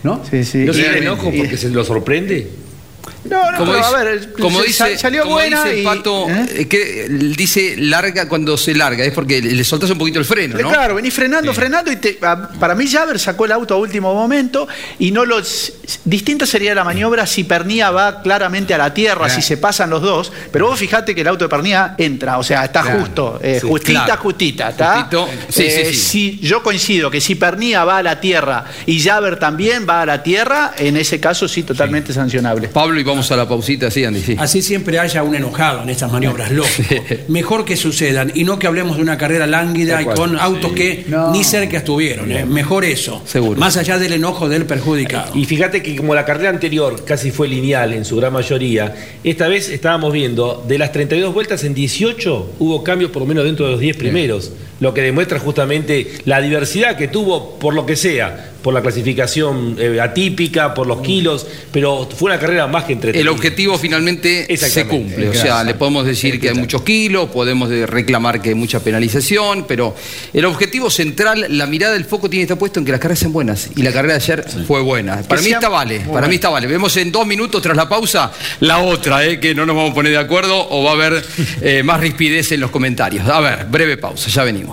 [0.03, 0.21] ¿no?
[0.29, 0.59] Sí, sí.
[0.59, 2.47] ¿No se enojo y- porque se lo sorprende?
[3.25, 6.27] No, no, como pero dice, a ver, como dice, salió como buena dice y- pato,
[6.29, 10.57] eh, que dice larga cuando se larga, es porque le soltás un poquito el freno,
[10.59, 10.69] ¿no?
[10.69, 14.67] Claro, venís frenando, frenando y te- para mí Javer sacó el auto a último momento
[14.99, 15.73] y no los
[16.05, 20.01] distinta sería la maniobra si Pernía va claramente a la tierra, si se pasan los
[20.01, 23.39] dos, pero vos fijate que el auto de Pernía entra, o sea, está Claro, justo,
[23.41, 24.21] eh, sí, justita, claro.
[24.21, 25.09] justita, ¿está?
[25.49, 25.99] Sí, Eh, sí, sí.
[26.13, 30.05] Si yo coincido que si Pernía va a la tierra y Javer también va a
[30.05, 32.67] la tierra, en ese caso sí totalmente sancionable.
[32.67, 34.35] Pablo, y vamos a la pausita, sí, Andy, sí.
[34.39, 36.95] Así siempre haya un enojado en estas maniobras, lógico.
[37.27, 41.05] Mejor que sucedan y no que hablemos de una carrera lánguida y con autos que
[41.31, 42.31] ni cerca estuvieron.
[42.31, 42.45] ¿eh?
[42.45, 43.21] Mejor eso.
[43.25, 43.59] Seguro.
[43.59, 45.37] Más allá del enojo del perjudicado.
[45.37, 49.47] Y fíjate que como la carrera anterior casi fue lineal en su gran mayoría, esta
[49.47, 53.65] vez estábamos viendo, de las 32 vueltas en 18 hubo cambios por lo menos dentro
[53.65, 54.51] de los 10 primeros,
[54.83, 59.75] lo que demuestra justamente la diversidad que tuvo por lo que sea, por la clasificación
[59.79, 63.21] eh, atípica, por los kilos, pero fue una carrera más que entretenida.
[63.21, 65.29] El objetivo finalmente se cumple.
[65.29, 68.79] O sea, le podemos decir que hay muchos kilos, podemos de- reclamar que hay mucha
[68.81, 69.95] penalización, pero
[70.33, 73.19] el objetivo central, la mirada del foco tiene que estar puesto en que las carreras
[73.19, 73.69] sean buenas.
[73.75, 75.21] Y la carrera de ayer fue buena.
[75.23, 76.67] Para mí sea- está vale, Muy para mí está vale.
[76.67, 79.93] Vemos en dos minutos tras la pausa la otra, eh, que no nos vamos a
[79.95, 81.23] poner de acuerdo o va a haber
[81.61, 83.27] eh, más rispidez en los comentarios.
[83.27, 84.72] A ver, breve pausa, ya venimos.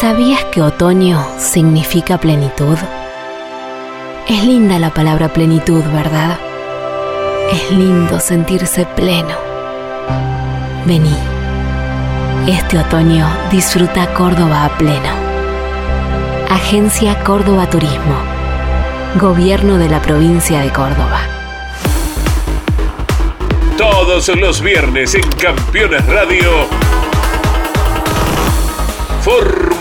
[0.00, 2.76] ¿Sabías que otoño significa plenitud?
[4.28, 6.36] Es linda la palabra plenitud, ¿verdad?
[7.52, 9.36] Es lindo sentirse pleno.
[10.84, 11.16] Vení.
[12.48, 15.14] Este otoño disfruta Córdoba a pleno.
[16.50, 18.16] Agencia Córdoba Turismo.
[19.20, 21.20] Gobierno de la provincia de Córdoba.
[23.78, 26.93] Todos los viernes en Campeones Radio.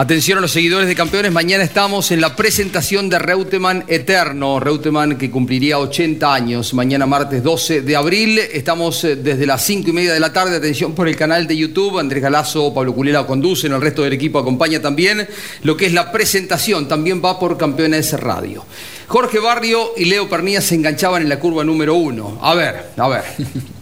[0.00, 5.18] Atención a los seguidores de campeones, mañana estamos en la presentación de Reutemann Eterno, Reutemann
[5.18, 9.92] que cumpliría 80 años, mañana martes 12 de abril, estamos eh, desde las 5 y
[9.92, 13.74] media de la tarde, atención por el canal de YouTube, Andrés Galazo, Pablo Culela conducen,
[13.74, 15.28] el resto del equipo acompaña también,
[15.64, 18.64] lo que es la presentación también va por Campeones Radio.
[19.06, 22.38] Jorge Barrio y Leo Pernía se enganchaban en la curva número uno.
[22.40, 23.24] A ver, a ver.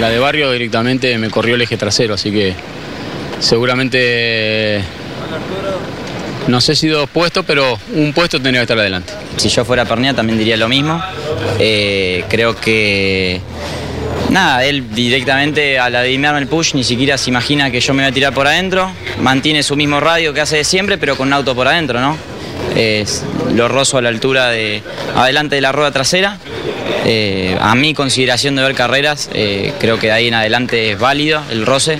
[0.00, 2.54] La de barrio directamente me corrió el eje trasero, así que
[3.40, 4.82] seguramente
[6.46, 9.12] no sé si dos puestos, pero un puesto tendría que estar adelante.
[9.36, 11.02] Si yo fuera Pernía también diría lo mismo.
[11.58, 13.40] Eh, creo que
[14.30, 18.10] nada, él directamente al adivinarme el push ni siquiera se imagina que yo me voy
[18.10, 18.90] a tirar por adentro.
[19.20, 22.16] Mantiene su mismo radio que hace de siempre, pero con un auto por adentro, ¿no?
[22.76, 24.82] Es- lo rozo a la altura de
[25.16, 26.38] adelante de la rueda trasera.
[27.04, 30.98] Eh, a mi consideración de ver carreras, eh, creo que de ahí en adelante es
[30.98, 31.98] válido el roce.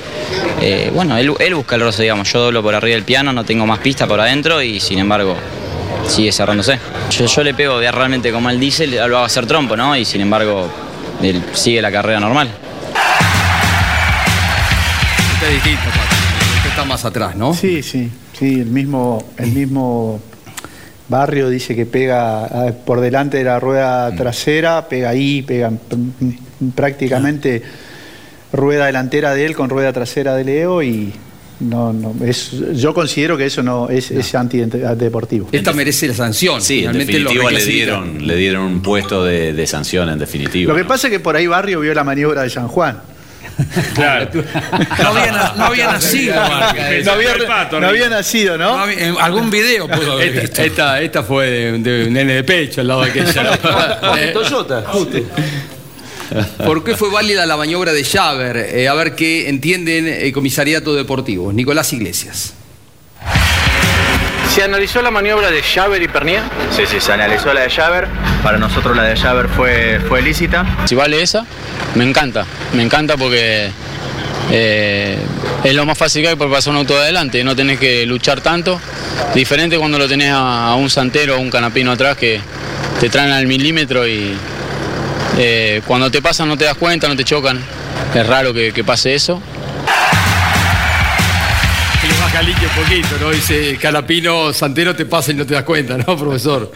[0.60, 2.30] Eh, bueno, él, él busca el roce, digamos.
[2.32, 5.36] Yo doblo por arriba del piano, no tengo más pista por adentro y sin embargo
[6.06, 6.78] sigue cerrándose.
[7.10, 9.96] Yo, yo le pego realmente como él dice, lo hago hacer trompo, ¿no?
[9.96, 10.68] Y sin embargo,
[11.22, 12.48] él sigue la carrera normal.
[15.34, 16.16] Este es distinto, Pato.
[16.56, 17.54] Este está más atrás, ¿no?
[17.54, 20.20] Sí, sí, sí, el mismo, el mismo
[21.08, 26.68] barrio dice que pega ah, por delante de la rueda trasera, pega ahí, pega mm,
[26.74, 27.62] prácticamente
[28.52, 31.12] rueda delantera de él con rueda trasera de Leo y
[31.60, 35.48] no, no, es, yo considero que eso no es, es antideportivo.
[35.50, 36.62] Esta merece la sanción.
[36.62, 40.18] Sí, en Finalmente lo definitiva le dieron, le dieron un puesto de, de sanción, en
[40.20, 40.72] definitiva.
[40.72, 43.00] Lo que pasa es que por ahí Barrio vio la maniobra de San Juan.
[43.94, 44.28] Claro.
[45.02, 46.34] No había, no había nacido.
[46.36, 47.36] Marca, No había,
[47.80, 48.76] no había nacido, ¿no?
[48.76, 50.46] No había- en algún video pudo haber visto.
[50.62, 53.58] Esta, esta, esta fue de, de un nene de pecho al lado de aquella.
[54.18, 55.18] Eh, Toyota, justo.
[56.64, 58.56] ¿Por qué fue válida la maniobra de Javer?
[58.56, 61.52] Eh, a ver qué entienden el comisariato deportivo.
[61.52, 62.54] Nicolás Iglesias.
[64.58, 66.42] ¿Se analizó la maniobra de Javer y Pernier?
[66.72, 68.08] Sí, sí, se analizó la de Javer.
[68.42, 70.66] Para nosotros la de Javer fue, fue lícita.
[70.84, 71.46] Si vale esa,
[71.94, 72.44] me encanta.
[72.72, 73.70] Me encanta porque
[74.50, 75.16] eh,
[75.62, 77.44] es lo más fácil que hay para pasar un auto de adelante.
[77.44, 78.80] No tenés que luchar tanto.
[79.32, 82.40] Diferente cuando lo tenés a, a un santero o un canapino atrás que
[82.98, 84.36] te traen al milímetro y
[85.38, 87.62] eh, cuando te pasan no te das cuenta, no te chocan.
[88.12, 89.40] Es raro que, que pase eso.
[92.30, 93.30] Que le baja el líquido un poquito, ¿no?
[93.30, 96.72] Dice Calapino, Santero te pasa y no te das cuenta, ¿no, profesor?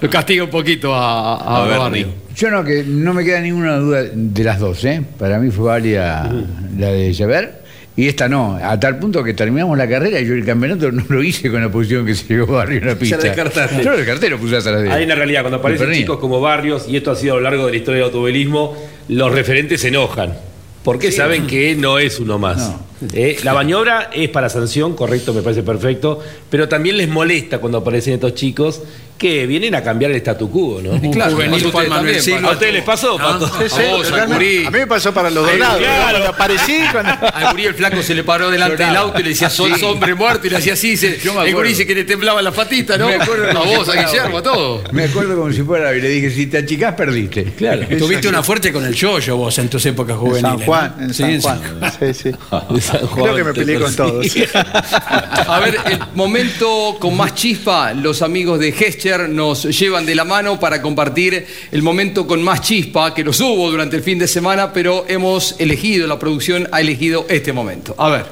[0.00, 2.08] Lo castiga un poquito a, a, A Barrio.
[2.36, 5.02] Yo no, que no me queda ninguna duda de las dos, ¿eh?
[5.18, 6.30] Para mí fue válida
[6.76, 7.62] la de Javer
[7.96, 8.58] y esta no.
[8.60, 11.60] A tal punto que terminamos la carrera y yo el campeonato no lo hice con
[11.62, 13.16] la posición que se llevó Barrio en la pista.
[13.18, 13.84] descartaste.
[13.84, 16.86] Yo lo descarté, lo puse atrás de Hay una realidad, cuando aparecen chicos como Barrios,
[16.88, 18.76] y esto ha sido a lo largo de la historia del automovilismo,
[19.08, 20.34] los referentes se enojan.
[20.82, 22.74] Porque saben que no es uno más.
[23.12, 27.78] Eh, la maniobra es para sanción, correcto, me parece perfecto, pero también les molesta cuando
[27.78, 28.80] aparecen estos chicos
[29.18, 30.96] que vienen a cambiar el statu quo, ¿no?
[30.96, 32.44] Y claro, Juvenil a Juan ustedes Manuel.
[32.46, 33.46] ¿A ustedes les pasó, Pato?
[33.46, 34.12] sí, sí, A vos.
[34.12, 35.78] A mí me pasó para los Ay, dorados.
[35.78, 36.10] claro.
[36.10, 37.12] Cuando aparecí, cuando...
[37.34, 39.84] Al gurí el flaco se le paró delante del auto y le decía, sos Sí.
[39.84, 40.96] hombre muerto, y le hacía así.
[41.00, 41.62] me el gurí acuerdo.
[41.62, 43.06] dice que le temblaba la patita, ¿no?
[43.06, 44.84] Me acuerdo a como si vos, a fuera- Guillermo, a todo.
[44.92, 47.44] Me acuerdo como si fuera y le dije, si te achicás, perdiste.
[47.56, 47.82] Claro.
[47.98, 50.50] Tuviste una fuerte con el yoyo vos en tus épocas En juveniles.
[50.50, 51.04] San Juan, ¿no?
[51.04, 51.92] en San Juan.
[52.00, 52.30] Sí, sí.
[53.14, 54.26] Creo que me peleé con todos.
[54.54, 60.24] A ver, el momento con más chispa, los amigos de Gescher nos llevan de la
[60.24, 64.28] mano para compartir el momento con más chispa, que los hubo durante el fin de
[64.28, 67.94] semana, pero hemos elegido, la producción ha elegido este momento.
[67.98, 68.26] A ver.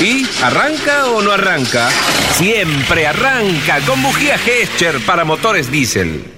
[0.00, 1.88] ¿Y arranca o no arranca?
[2.34, 6.35] Siempre arranca con bujía Gescher para motores diésel.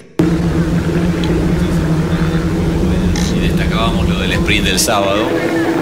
[4.19, 5.23] Del sprint del sábado,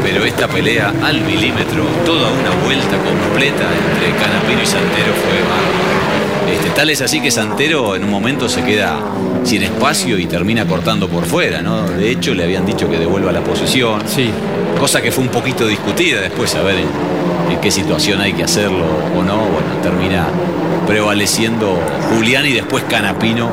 [0.03, 6.53] pero esta pelea al milímetro, toda una vuelta completa entre Canapino y Santero fue bárbaro.
[6.53, 8.99] Este, tal es así que Santero en un momento se queda
[9.45, 11.89] sin espacio y termina cortando por fuera, ¿no?
[11.89, 14.03] De hecho, le habían dicho que devuelva la posición.
[14.07, 14.30] Sí.
[14.78, 18.45] Cosa que fue un poquito discutida después, a ver en, en qué situación hay que
[18.45, 18.84] hacerlo
[19.16, 19.39] o no.
[19.39, 20.26] Bueno, termina
[20.87, 21.78] prevaleciendo
[22.14, 23.51] Julián y después Canapino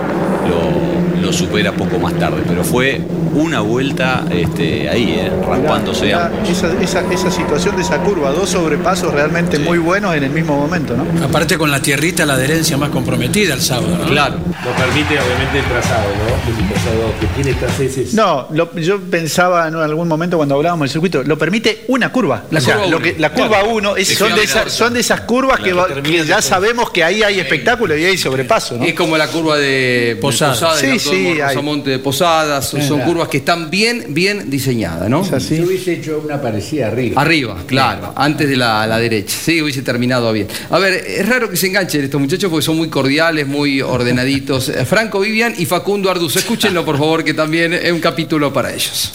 [0.47, 0.92] lo,
[1.33, 2.43] lo supera poco más tarde.
[2.47, 3.01] Pero fue
[3.35, 8.49] una vuelta este, ahí, eh, raspándose Mirá, esa, esa- esa situación de esa curva, dos
[8.49, 11.25] sobrepasos realmente muy buenos en el mismo momento, ¿no?
[11.25, 13.97] Aparte con la tierrita, la adherencia más comprometida el sábado.
[13.97, 14.05] ¿no?
[14.05, 14.35] Claro.
[14.63, 16.69] Lo permite obviamente el trazado, ¿no?
[16.69, 18.13] Trazado que tiene estas heces.
[18.13, 22.43] No, lo- yo pensaba en algún momento cuando hablábamos del circuito, lo permite una curva.
[22.51, 23.03] La o sea, curva lo uno.
[23.03, 23.69] que, la curva Claro.
[23.69, 24.69] 1 Es son, de esas- corta.
[24.69, 25.87] son de esas curvas que, va-
[26.25, 28.85] ya sabemos que ahí hay espectáculo y hay sobrepaso, ¿no?
[28.85, 30.59] Es como la curva de Posadas.
[30.59, 31.55] Posadas, Sí, el sí, autódromo hay.
[31.55, 35.21] Rosamonte de Posadas, son, curvas que están bien, bien diseñadas, ¿no?
[35.21, 35.57] Es así.
[35.57, 37.21] Yo hubiese hecho una parecida arriba.
[37.21, 39.35] Arriba, claro, antes de la, la derecha.
[39.39, 40.47] Sí, hubiese terminado bien.
[40.69, 44.71] A ver, es raro que se enganchen estos muchachos porque son muy cordiales, muy ordenaditos.
[44.85, 46.35] Franco Vivian y Facundo Arduz.
[46.35, 49.13] Escúchenlo, por favor, que también es un capítulo para ellos.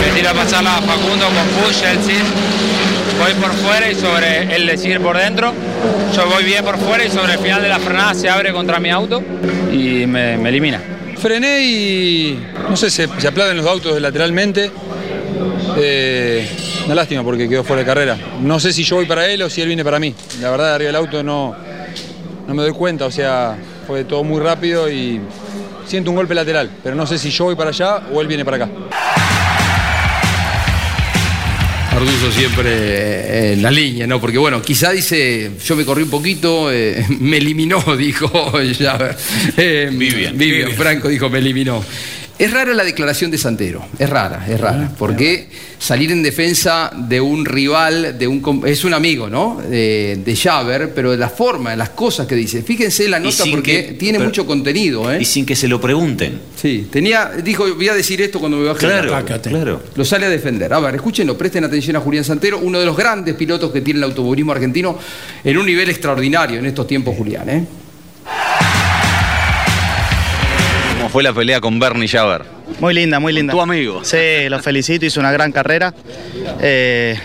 [0.00, 2.14] Me tira a pasarla a Facundo con push, él sí.
[3.18, 5.52] Voy por fuera y sobre él decide por dentro.
[6.14, 8.80] Yo voy bien por fuera y sobre el final de la frenada se abre contra
[8.80, 9.22] mi auto
[9.72, 10.80] y me, elimina.
[11.16, 14.70] Frené y no sé, se, se aplauden los autos lateralmente.
[15.76, 16.48] Eh,
[16.86, 18.18] una lástima porque quedó fuera de carrera.
[18.40, 20.14] No sé si yo voy para él o si él viene para mí.
[20.40, 21.54] La verdad, arriba del auto no,
[22.46, 23.56] no me doy cuenta, o sea,
[23.86, 25.20] fue todo muy rápido y
[25.86, 28.44] siento un golpe lateral, pero no sé si yo voy para allá o él viene
[28.44, 28.68] para acá.
[32.00, 34.18] Arduzo siempre eh, en la línea, ¿no?
[34.18, 39.16] Porque bueno, quizá dice, yo me corrí un poquito, eh, me eliminó, dijo ya.
[39.54, 41.84] Eh, Vivian, Franco dijo, me eliminó.
[42.40, 45.46] Es rara la declaración de Santero, es rara, es rara, porque
[45.78, 49.60] salir en defensa de un rival, de un es un amigo, ¿no?
[49.60, 52.62] De, de Javer, pero de la forma, de las cosas que dice.
[52.62, 55.18] Fíjense la nota porque que- tiene pero- mucho contenido, ¿eh?
[55.20, 56.40] Y sin que se lo pregunten.
[56.56, 58.80] Sí, tenía, dijo, voy a decir esto cuando me baje.
[58.86, 59.50] Claro, Atácate.
[59.50, 59.82] claro.
[59.94, 60.72] Lo sale a defender.
[60.72, 63.98] A ver, escúchenlo, presten atención a Julián Santero, uno de los grandes pilotos que tiene
[63.98, 64.98] el automovilismo argentino
[65.44, 67.66] en un nivel extraordinario en estos tiempos, Julián, ¿eh?
[71.10, 72.42] Fue la pelea con Bernie Javer?
[72.80, 73.52] Muy linda, muy linda.
[73.52, 74.00] Tu amigo.
[74.04, 75.92] Sí, lo felicito, hizo una gran carrera.
[76.60, 77.18] Eh,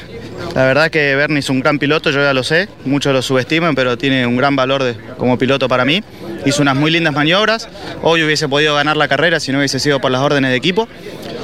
[0.55, 3.75] la verdad que Bernie es un gran piloto, yo ya lo sé, muchos lo subestiman,
[3.75, 6.03] pero tiene un gran valor de- como piloto para mí.
[6.45, 7.67] Hizo unas muy lindas maniobras,
[8.01, 10.88] hoy hubiese podido ganar la carrera si no hubiese sido por las órdenes de equipo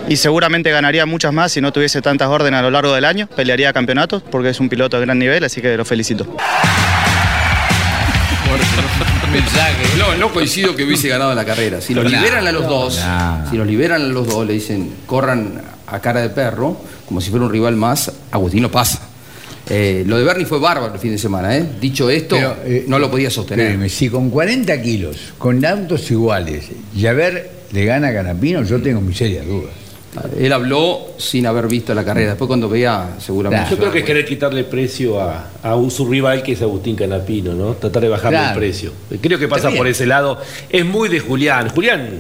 [0.08, 3.28] y seguramente ganaría muchas más si no tuviese tantas órdenes a lo largo del año,
[3.28, 6.26] pelearía campeonatos porque es un piloto de gran nivel, así que lo felicito.
[9.32, 9.98] Mensaje.
[9.98, 11.82] No, no coincido que hubiese ganado la carrera.
[11.82, 13.02] Si los liberan a los dos,
[13.50, 17.30] si los liberan a los dos, le dicen corran a cara de perro, como si
[17.30, 19.08] fuera un rival más, Agustín no pasa.
[19.70, 21.66] Eh, lo de Bernie fue bárbaro el fin de semana, ¿eh?
[21.80, 23.90] Dicho esto, Pero, eh, no lo podía sostener.
[23.90, 26.66] Si con 40 kilos, con autos iguales,
[27.00, 29.81] Javer le gana a Canapino, yo tengo mis serias dudas.
[30.38, 32.30] Él habló sin haber visto la carrera.
[32.32, 33.70] Después cuando vea, seguramente.
[33.72, 36.96] Yo creo que es querer quitarle precio a, a un su rival que es Agustín
[36.98, 37.74] Canapino, ¿no?
[37.76, 38.54] Tratar de bajarle Claro.
[38.54, 38.92] el precio.
[39.22, 40.38] Creo que pasa por ese lado.
[40.70, 41.70] Es muy de Julián.
[41.70, 42.20] Julián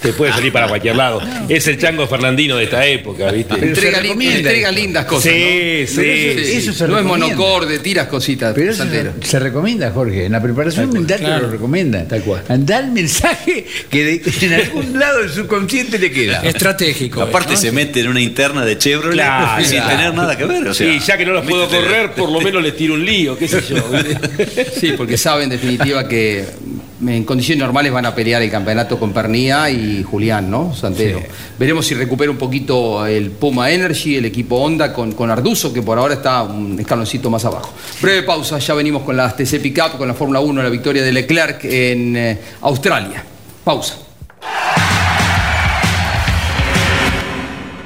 [0.00, 1.20] te puede salir para cualquier lado.
[1.48, 3.54] Es el chango fernandino de esta época, ¿viste?
[3.54, 5.32] Entrega, lin- entrega lindas cosas.
[5.32, 6.02] Sí, ¿no?
[6.02, 6.08] sí.
[6.08, 7.34] Eso se no es recomienda.
[7.36, 8.54] monocorde, tiras cositas.
[8.54, 10.24] Pero eso se, se recomienda, Jorge.
[10.26, 12.08] En la preparación mental te lo recomiendan.
[12.08, 12.42] Tal cual.
[12.48, 16.40] Da el mensaje que de- en algún lado del subconsciente le queda.
[16.42, 17.22] Estratégico.
[17.22, 19.64] Aparte se mete en una interna de Chevrolet Claro.
[19.68, 20.66] sin tener nada que ver.
[20.68, 23.04] O sea, y ya que no los puedo correr, por lo menos les tiro un
[23.04, 23.76] lío, qué sé yo.
[24.80, 26.44] Sí, porque sabe en definitiva que
[27.06, 30.74] en condiciones normales van a pelear el campeonato con Pernía y Julián, ¿no?
[30.74, 31.20] Santero.
[31.58, 35.82] Veremos si recupera un poquito el Puma Energy, el equipo Honda con, con Arduzo, que
[35.82, 37.72] por ahora está un escaloncito más abajo.
[38.00, 41.12] Breve pausa, ya venimos con las TC Pickup, con la Fórmula 1, la victoria de
[41.12, 43.24] Leclerc en eh, Australia.
[43.64, 43.96] Pausa.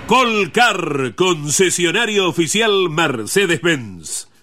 [0.06, 4.33] Colcar, concesionario oficial Mercedes-Benz.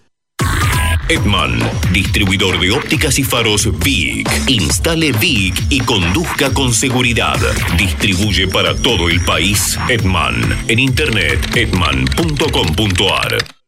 [1.12, 1.59] Edman,
[1.91, 4.30] distribuidor de ópticas y faros VIC.
[4.47, 7.38] Instale VIC y conduzca con seguridad.
[7.78, 10.36] Distribuye para todo el país Edman.
[10.70, 13.61] En internet edman.com.ar.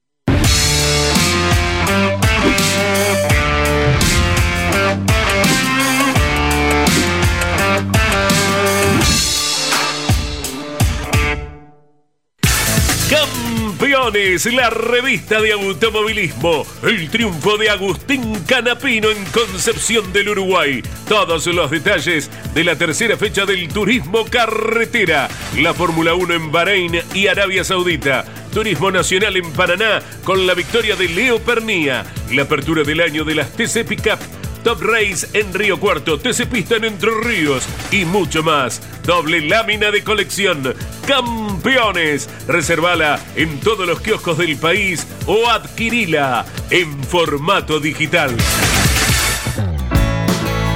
[14.03, 16.65] La revista de automovilismo.
[16.83, 20.83] El triunfo de Agustín Canapino en Concepción del Uruguay.
[21.07, 25.29] Todos los detalles de la tercera fecha del turismo carretera.
[25.57, 28.25] La Fórmula 1 en Bahrein y Arabia Saudita.
[28.53, 32.03] Turismo Nacional en Paraná con la victoria de Leo Pernía.
[32.29, 34.42] La apertura del año de las TC Pickup.
[34.63, 38.81] Top Race en Río Cuarto, TC Pista en Entre Ríos y mucho más.
[39.05, 40.73] Doble lámina de colección.
[41.05, 42.29] Campeones.
[42.47, 48.35] Reservala en todos los kioscos del país o adquirila en formato digital.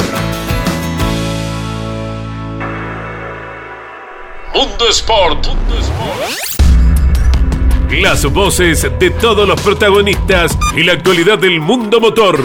[4.55, 5.46] Mundo Sport.
[7.90, 12.42] Las voces de todos los protagonistas y la actualidad del mundo motor.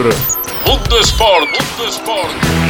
[0.64, 1.48] Mundo Sport.
[1.48, 2.65] Mundo Sport.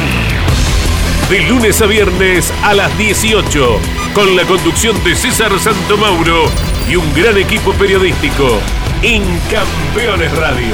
[1.29, 3.81] De lunes a viernes a las 18,
[4.13, 6.45] con la conducción de César Santomauro
[6.87, 8.61] y un gran equipo periodístico.
[9.01, 10.73] En Campeones Radio.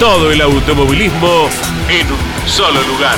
[0.00, 1.48] Todo el automovilismo
[1.88, 3.16] en un solo lugar.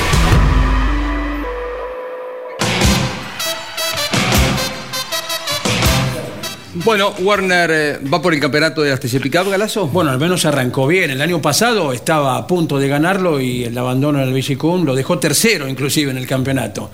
[6.85, 9.87] Bueno, Warner eh, va por el campeonato de Pickup, Galazo.
[9.87, 11.11] Bueno, al menos arrancó bien.
[11.11, 15.19] El año pasado estaba a punto de ganarlo y el abandono del Vigicum lo dejó
[15.19, 16.91] tercero inclusive en el campeonato.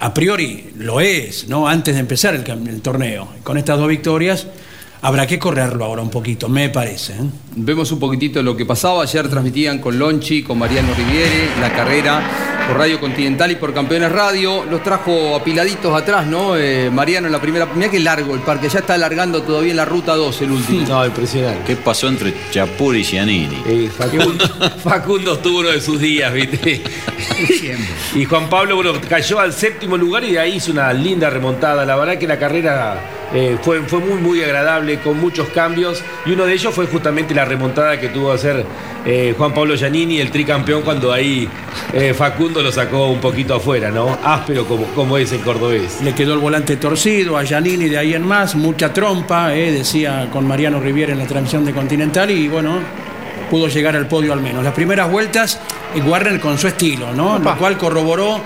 [0.00, 1.68] A priori lo es, ¿no?
[1.68, 3.28] Antes de empezar el, el torneo.
[3.44, 4.48] Con estas dos victorias
[5.02, 7.14] habrá que correrlo ahora un poquito, me parece.
[7.14, 7.30] ¿eh?
[7.56, 9.02] Vemos un poquitito lo que pasaba.
[9.02, 12.22] Ayer transmitían con Lonchi, con Mariano Riviere, la carrera
[12.68, 14.64] por Radio Continental y por Campeones Radio.
[14.64, 16.56] Los trajo apiladitos atrás, ¿no?
[16.56, 17.66] Eh, Mariano en la primera.
[17.66, 20.80] Mirá qué largo el parque, ya está alargando todavía en la ruta 2 el último.
[20.90, 21.62] No, impresionante.
[21.66, 23.88] ¿Qué pasó entre Chapur y Giannini?
[23.96, 24.44] Facundo,
[24.82, 26.82] Facundo tuvo uno de sus días, ¿viste?
[28.16, 31.84] y Juan Pablo, bueno, cayó al séptimo lugar y de ahí hizo una linda remontada.
[31.84, 36.02] La verdad que la carrera eh, fue, fue muy, muy agradable, con muchos cambios.
[36.26, 38.66] Y uno de ellos fue justamente la remontada que tuvo que hacer
[39.06, 41.48] eh, Juan Pablo Giannini, el tricampeón, cuando ahí
[41.92, 44.18] eh, Facundo lo sacó un poquito afuera, ¿no?
[44.22, 46.00] Áspero como, como es el cordobés.
[46.02, 50.28] Le quedó el volante torcido a Giannini de ahí en más, mucha trompa, eh, decía
[50.30, 52.78] con Mariano Riviera en la transmisión de Continental, y bueno,
[53.50, 54.62] pudo llegar al podio al menos.
[54.62, 55.58] Las primeras vueltas,
[56.06, 57.38] Warner con su estilo, ¿no?
[57.38, 58.40] Lo cual corroboró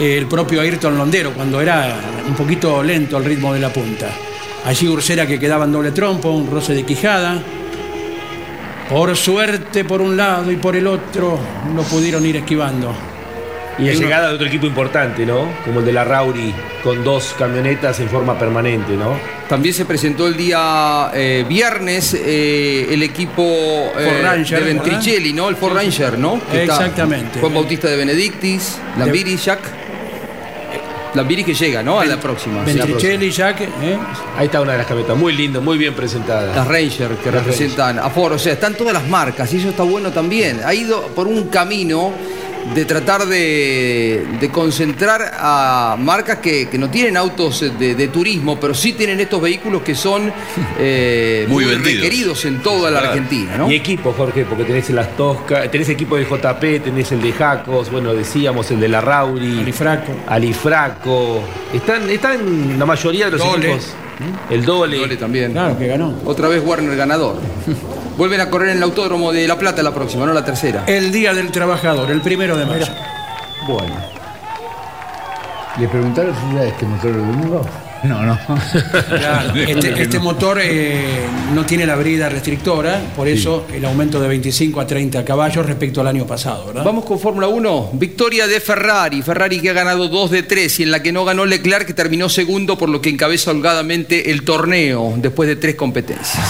[0.00, 1.94] el propio Ayrton Londero, cuando era
[2.26, 4.08] un poquito lento el ritmo de la punta.
[4.64, 7.42] Allí Ursera que quedaba en doble trompo, un roce de quijada.
[8.88, 11.38] Por suerte por un lado y por el otro
[11.74, 12.94] lo pudieron ir esquivando.
[13.78, 15.48] Y la Y uno- llegada de otro equipo importante, ¿no?
[15.64, 19.18] Como el de la Rauri, con dos camionetas en forma permanente, ¿no?
[19.48, 25.32] También se presentó el día eh, viernes eh, el equipo eh, Ford Ranger, de Ventricelli,
[25.32, 25.48] ¿no?
[25.48, 26.40] El Ford Ranger, ¿no?
[26.52, 27.40] Que está Exactamente.
[27.40, 29.60] Juan Bautista de Benedictis, Lambiri, Jack.
[31.14, 32.00] Lambiri que llega, ¿no?
[32.00, 32.62] A la próxima.
[32.64, 33.98] Ventricelli, Jack, ¿eh?
[34.36, 36.54] Ahí está una de las camionetas, muy lindo, muy bien presentada.
[36.54, 39.68] Las Ranger que Las representan a Ford, o sea, están todas las marcas y eso
[39.68, 40.60] está bueno también.
[40.64, 42.12] Ha ido por un camino
[42.74, 48.58] de tratar de, de concentrar a marcas que, que no tienen autos de, de turismo,
[48.58, 50.32] pero sí tienen estos vehículos que son
[50.78, 53.00] eh, Muy muy, requeridos en toda la.
[53.00, 53.70] Argentina, ¿no?
[53.70, 57.90] Y equipo, Jorge, porque tenés las Tosca, tenés equipo de JP, tenés el de Jacos,
[57.90, 59.60] bueno, decíamos el de la Rauri.
[59.60, 60.12] Alifraco.
[60.26, 61.42] Alifraco.
[61.72, 63.66] Están, están la mayoría de los Dole.
[63.72, 63.94] equipos.
[64.50, 64.98] El Dole.
[64.98, 65.52] Dole también.
[65.52, 66.14] Claro que ganó.
[66.24, 67.36] Otra vez Warner ganador.
[68.16, 70.84] Vuelven a correr en el Autódromo de La Plata la próxima, no la tercera.
[70.86, 72.86] El Día del Trabajador, el primero de mayo.
[73.66, 73.96] Bueno.
[75.78, 77.62] ¿Le preguntaron si ya este motor el domingo?
[78.08, 78.38] No, no.
[79.08, 84.28] Claro, este, este motor eh, no tiene la brida restrictora, por eso el aumento de
[84.28, 86.84] 25 a 30 caballos respecto al año pasado, ¿verdad?
[86.84, 87.90] Vamos con Fórmula 1.
[87.94, 89.22] Victoria de Ferrari.
[89.22, 91.94] Ferrari que ha ganado 2 de 3 y en la que no ganó Leclerc, que
[91.94, 96.44] terminó segundo, por lo que encabeza holgadamente el torneo después de tres competencias.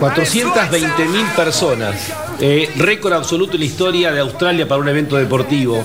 [0.00, 2.12] 420 mil personas.
[2.40, 5.84] Eh, récord absoluto en la historia de Australia para un evento deportivo.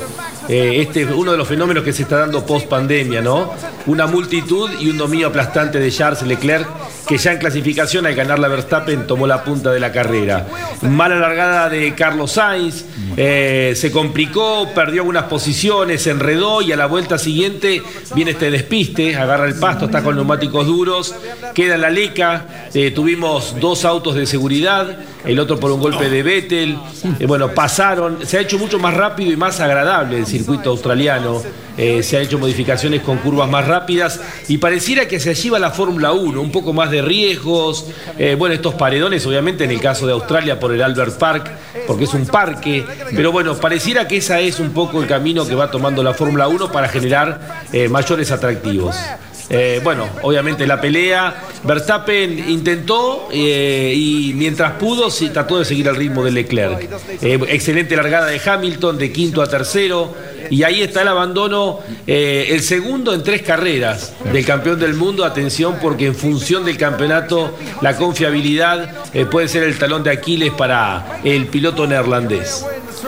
[0.49, 3.51] Eh, este es uno de los fenómenos que se está dando post pandemia, ¿no?
[3.85, 6.67] Una multitud y un dominio aplastante de Charles Leclerc,
[7.13, 10.47] que ya en clasificación al ganar la Verstappen tomó la punta de la carrera.
[10.81, 12.85] Mala largada de Carlos Sainz,
[13.15, 17.83] eh, se complicó, perdió algunas posiciones, se enredó y a la vuelta siguiente
[18.15, 21.13] viene este despiste, agarra el pasto, está con neumáticos duros,
[21.53, 26.23] queda la leca, eh, tuvimos dos autos de seguridad, el otro por un golpe de
[26.23, 26.79] Vettel,
[27.19, 31.43] eh, bueno, pasaron, se ha hecho mucho más rápido y más agradable el circuito australiano,
[31.75, 35.57] eh, se han hecho modificaciones con curvas más rápidas y pareciera que se allí va
[35.57, 37.87] la Fórmula 1, un poco más de riesgos,
[38.19, 41.51] eh, bueno, estos paredones obviamente en el caso de Australia por el Albert Park,
[41.87, 45.55] porque es un parque, pero bueno, pareciera que ese es un poco el camino que
[45.55, 48.95] va tomando la Fórmula 1 para generar eh, mayores atractivos.
[49.83, 56.31] Bueno, obviamente la pelea, Verstappen intentó y mientras pudo trató de seguir el ritmo de
[56.31, 56.89] Leclerc.
[57.21, 60.15] Excelente largada de Hamilton, de quinto a tercero,
[60.53, 65.25] y ahí está el abandono, eh, el segundo en tres carreras del campeón del mundo.
[65.25, 70.53] Atención, porque en función del campeonato, la confiabilidad eh, puede ser el talón de Aquiles
[70.53, 72.63] para el piloto neerlandés.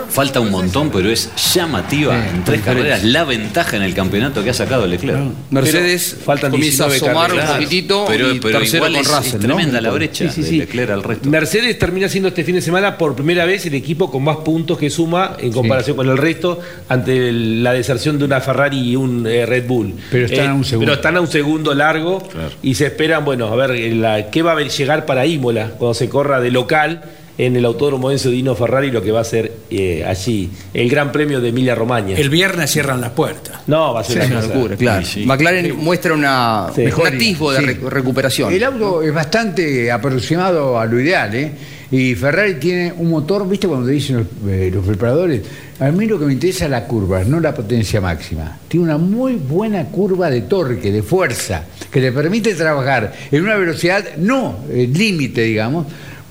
[0.09, 4.49] Falta un montón, pero es llamativa en tres carreras la ventaja en el campeonato que
[4.49, 5.19] ha sacado Leclerc.
[5.51, 7.57] Mercedes faltan comienza a 19 asomar un carreras.
[7.63, 9.55] poquitito Pero, y pero tercero igual con es, es Russell, ¿no?
[9.55, 10.57] tremenda la brecha Sí, sí, de sí.
[10.59, 11.29] Leclerc al resto.
[11.29, 14.77] Mercedes termina siendo este fin de semana por primera vez el equipo con más puntos
[14.77, 19.25] que suma en comparación con el resto ante la deserción de una Ferrari y un
[19.27, 19.93] eh, Red Bull.
[20.11, 20.85] Pero están a un segundo.
[20.85, 22.21] Pero están a un segundo largo
[22.61, 25.93] y se esperan, bueno, a ver eh, la- qué va a llegar para Imola cuando
[25.93, 27.03] se corra de local
[27.37, 31.11] en el Autódromo Enzo Dino Ferrari lo que va a ser eh, allí el Gran
[31.11, 32.17] Premio de Emilia Romagna.
[32.17, 33.59] El viernes cierran las puertas.
[33.67, 35.05] No, va a ser Sí, una locura, claro.
[35.25, 36.81] McLaren muestra una, Sí.
[36.83, 38.53] un atisbo de re- recuperación.
[38.53, 41.51] El auto es bastante aproximado a lo ideal, ¿eh?
[41.91, 45.41] Y Ferrari tiene un motor, ¿viste cuando te dicen los, eh, los preparadores?
[45.79, 48.57] A mí lo que me interesa es la curva, no la potencia máxima.
[48.67, 53.55] Tiene una muy buena curva de torque, de fuerza, que le permite trabajar en una
[53.55, 55.85] velocidad no eh, límite, digamos,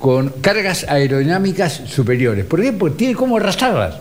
[0.04, 2.44] con cargas aerodinámicas superiores.
[2.44, 2.74] ¿Por qué?
[2.74, 3.94] Porque tiene cómo arrastrarlas.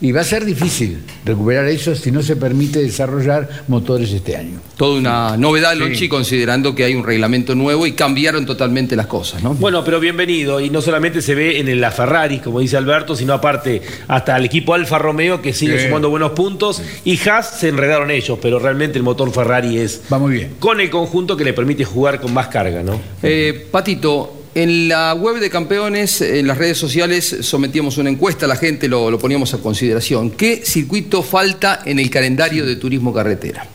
[0.00, 4.60] Y va a ser difícil recuperar eso si no se permite desarrollar motores este año.
[4.76, 5.78] Toda una novedad, Sí.
[5.80, 9.54] Lonchi, considerando que hay un reglamento nuevo y cambiaron totalmente las cosas, ¿no?
[9.54, 10.60] Bueno, pero bienvenido.
[10.60, 14.44] Y no solamente se ve en la Ferrari, como dice Alberto, sino aparte hasta el
[14.44, 15.86] equipo Alfa Romeo que sigue Sí.
[15.88, 16.80] sumando buenos puntos.
[17.04, 20.02] Y Haas se enredaron ellos, pero realmente el motor Ferrari es.
[20.12, 20.52] Va muy bien.
[20.60, 23.00] Con el conjunto que le permite jugar con más carga, ¿no?
[23.24, 28.56] Eh, Patito, en la web de campeones, en las redes sociales, sometíamos una encuesta, la
[28.56, 30.30] gente lo, lo poníamos a consideración.
[30.30, 33.66] ¿Qué circuito falta en el calendario de turismo carretera?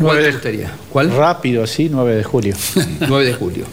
[0.00, 0.72] ¿Cuál te gustaría?
[0.90, 1.10] ¿Cuál?
[1.14, 2.54] Rápido, sí, 9 de julio.
[3.08, 3.64] 9 de julio.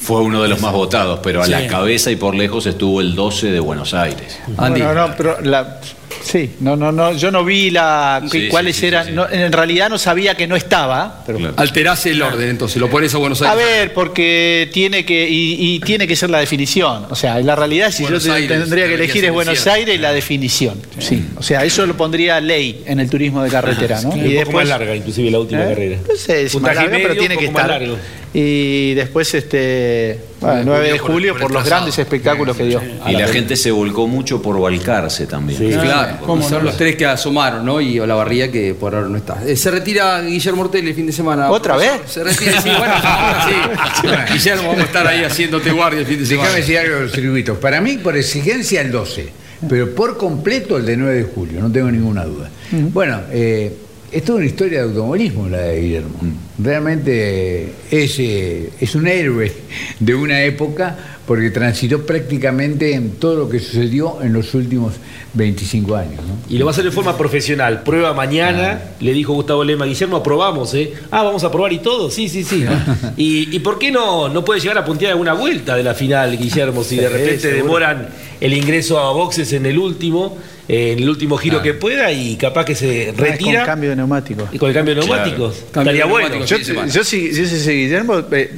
[0.00, 1.52] Fue uno de los más votados, pero a Sí.
[1.52, 4.38] la cabeza y por lejos estuvo el 12 de Buenos Aires.
[4.48, 5.80] Bueno, no, pero la,
[6.22, 9.52] sí, no, no, no, yo no vi la, Sí, cuáles sí, sí, eran, no, en
[9.52, 13.42] realidad no sabía que no estaba, pero Alterase el orden, entonces, lo pones a Buenos
[13.42, 13.66] a Aires.
[13.66, 17.90] ver, porque tiene que y, y tiene que ser la definición, o sea, la realidad
[17.90, 19.72] si Buenos yo Aires, tendría que elegir es Buenos cierto.
[19.78, 23.50] Aires y la definición, sí, o sea, eso lo pondría ley en el turismo de
[23.50, 24.10] carretera, ¿no?
[24.10, 25.68] un poco más larga, inclusive la última ¿Eh?
[25.68, 25.98] carrera.
[26.08, 27.68] No sé, es más larga, medio, pero tiene que estar.
[27.68, 27.96] largo.
[28.36, 32.82] Y después, este, bueno, 9 de julio, por, los grandes espectáculos que dio.
[33.06, 35.80] Y la gente se volcó mucho por Balcarce también.
[35.80, 37.80] claro, son los tres que asomaron, ¿no?
[37.80, 39.42] Y Olavarría que por ahora no está.
[39.46, 41.50] Eh, se retira Guillermo Ortelli el fin de semana.
[41.50, 42.02] ¿Otra vez?
[42.06, 44.32] Se retira, sí, bueno, ahora sí.
[44.32, 46.48] Guillermo, vamos a estar ahí haciéndote guardia el fin de semana.
[46.48, 47.58] Déjame decir algo de los circuitos.
[47.58, 49.44] Para mí, por exigencia, el 12.
[49.68, 51.60] Pero por completo, el de 9 de julio.
[51.60, 52.50] No tengo ninguna duda.
[52.70, 53.72] Bueno, eh,
[54.14, 56.14] es toda una historia de automovilismo la de Guillermo.
[56.56, 59.52] Realmente es, eh, es un héroe
[59.98, 60.96] de una época
[61.26, 64.94] porque transitó prácticamente en todo lo que sucedió en los últimos
[65.32, 66.16] 25 años.
[66.16, 66.36] ¿no?
[66.48, 67.82] Y lo va a hacer de forma profesional.
[67.82, 70.92] Prueba mañana, le dijo Gustavo Lema, Guillermo, aprobamos, ¿eh?
[71.10, 72.64] Ah, vamos a probar y todo, sí, sí, sí.
[73.16, 76.38] ¿Y, y por qué no, no puede llegar a puntear alguna vuelta de la final,
[76.38, 76.84] Guillermo?
[76.84, 78.10] Si de repente demoran
[78.40, 82.64] el ingreso a boxes en el último, en el último giro que pueda y capaz
[82.64, 83.64] que se Ah, es Con retira.
[83.66, 84.48] cambio de neumáticos.
[84.52, 85.56] Y con el cambio de neumáticos.
[85.58, 86.44] Estaría bueno.
[86.44, 88.52] Yo, yo si, si ese Guillermo, eh,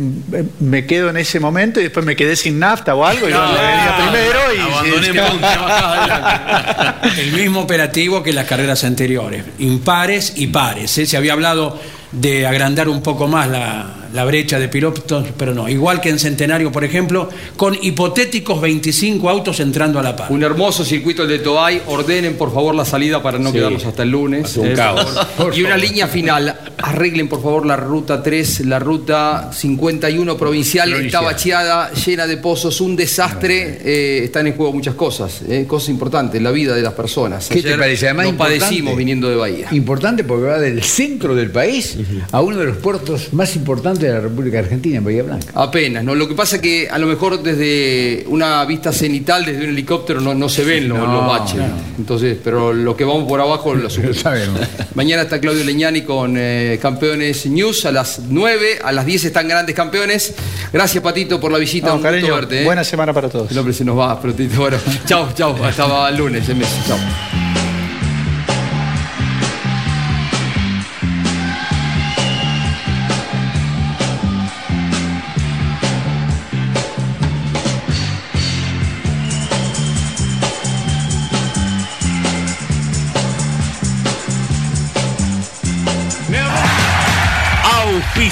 [0.61, 3.39] me quedo en ese momento y después me quedé sin nafta o algo y No,
[3.41, 10.47] bueno, venía primero y abandoné punta, El mismo operativo que las carreras anteriores, impares y
[10.49, 10.97] pares.
[10.99, 11.07] ¿eh?
[11.07, 11.81] Se había hablado
[12.13, 15.69] de agrandar un poco más la, la brecha de pilotos, pero no.
[15.69, 20.31] Igual que en Centenario, por ejemplo, con hipotéticos 25 autos entrando a la par.
[20.33, 21.83] Un hermoso circuito el de Toay.
[21.87, 23.57] Ordenen, por favor, la salida para no Sí.
[23.57, 24.57] quedarnos hasta el lunes.
[24.57, 25.27] Un Eh, por caos.
[25.57, 25.85] Y una favor.
[25.89, 26.59] línea final.
[26.79, 30.89] Arreglen, por favor, la ruta 3, la ruta 51 provincial.
[30.91, 31.07] Provincial.
[31.07, 33.81] Está bacheada, llena de pozos, un desastre.
[33.85, 37.49] Eh, están en juego muchas cosas, eh, cosas importantes, la vida de las personas.
[37.49, 38.07] ¿Qué te Ayer parece?
[38.07, 39.69] Además, nos padecimos viniendo de Bahía.
[39.73, 41.95] Importante porque va del centro del país
[42.32, 45.53] a uno de los puertos más importantes de la República Argentina, en Bahía Blanca.
[45.55, 46.14] Apenas, ¿no?
[46.14, 50.20] Lo que pasa es que a lo mejor desde una vista cenital, desde un helicóptero,
[50.20, 51.57] no, no se ven los, No, los baches.
[51.57, 51.64] no.
[51.99, 54.18] Entonces, pero lo que vamos por abajo lo subimos.
[54.18, 54.61] sabemos.
[54.94, 59.49] Mañana está Claudio Leñani con eh, Campeones News a las 9, a las 10 están
[59.49, 60.34] grandes campeones.
[60.72, 61.88] Gracias, Patito, por la visita.
[61.88, 62.62] No, un gusto cariño, verte.
[62.62, 62.64] ¿eh?
[62.64, 63.51] buena semana para todos.
[63.51, 64.57] El hombre se nos va prontito.
[64.61, 64.76] Bueno,
[65.07, 65.57] chao, chao.
[65.64, 66.78] Hasta el lunes, en meses.
[66.86, 67.45] Chao.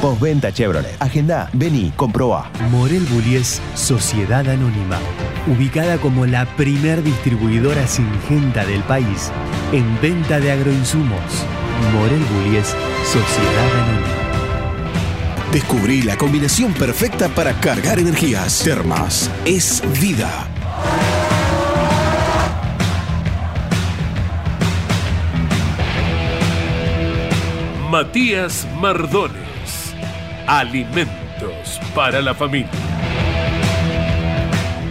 [0.00, 0.96] Postventa Chevrolet.
[0.98, 2.50] Agenda, vení, comprobá.
[2.70, 4.98] Morel Bullies Sociedad Anónima,
[5.46, 9.30] ubicada como la primer distribuidora singenta del país
[9.72, 11.20] en venta de agroinsumos.
[11.92, 12.74] Morel Bullies
[13.04, 14.20] Sociedad Anónima.
[15.52, 18.62] Descubrí la combinación perfecta para cargar energías.
[18.64, 20.46] Termas es vida.
[27.90, 29.49] Matías Mardones.
[30.52, 32.68] Alimentos para la familia.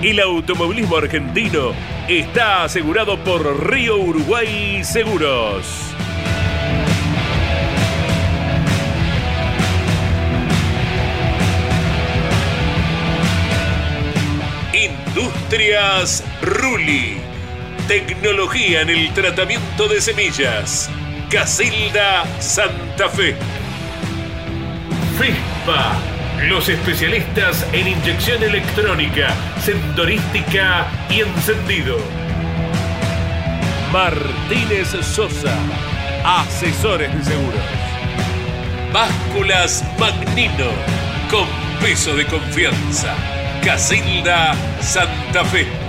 [0.02, 1.74] El automovilismo argentino
[2.08, 5.66] está asegurado por Río Uruguay Seguros.
[14.74, 17.18] Industrias Ruli.
[17.90, 20.90] Tecnología en el tratamiento de semillas.
[21.30, 23.59] Casilda Santa Fe.
[25.20, 26.00] FISPA.
[26.48, 31.98] Los especialistas en inyección electrónica, sensorística y encendido.
[33.92, 35.54] Martínez Sosa.
[36.24, 37.60] Asesores de seguros.
[38.94, 40.72] Básculas Magnino.
[41.30, 41.48] Con
[41.82, 43.14] peso de confianza.
[43.62, 45.89] Casilda Santa Fe.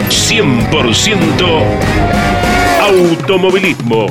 [0.11, 1.61] 100%
[2.81, 4.09] automovilismo.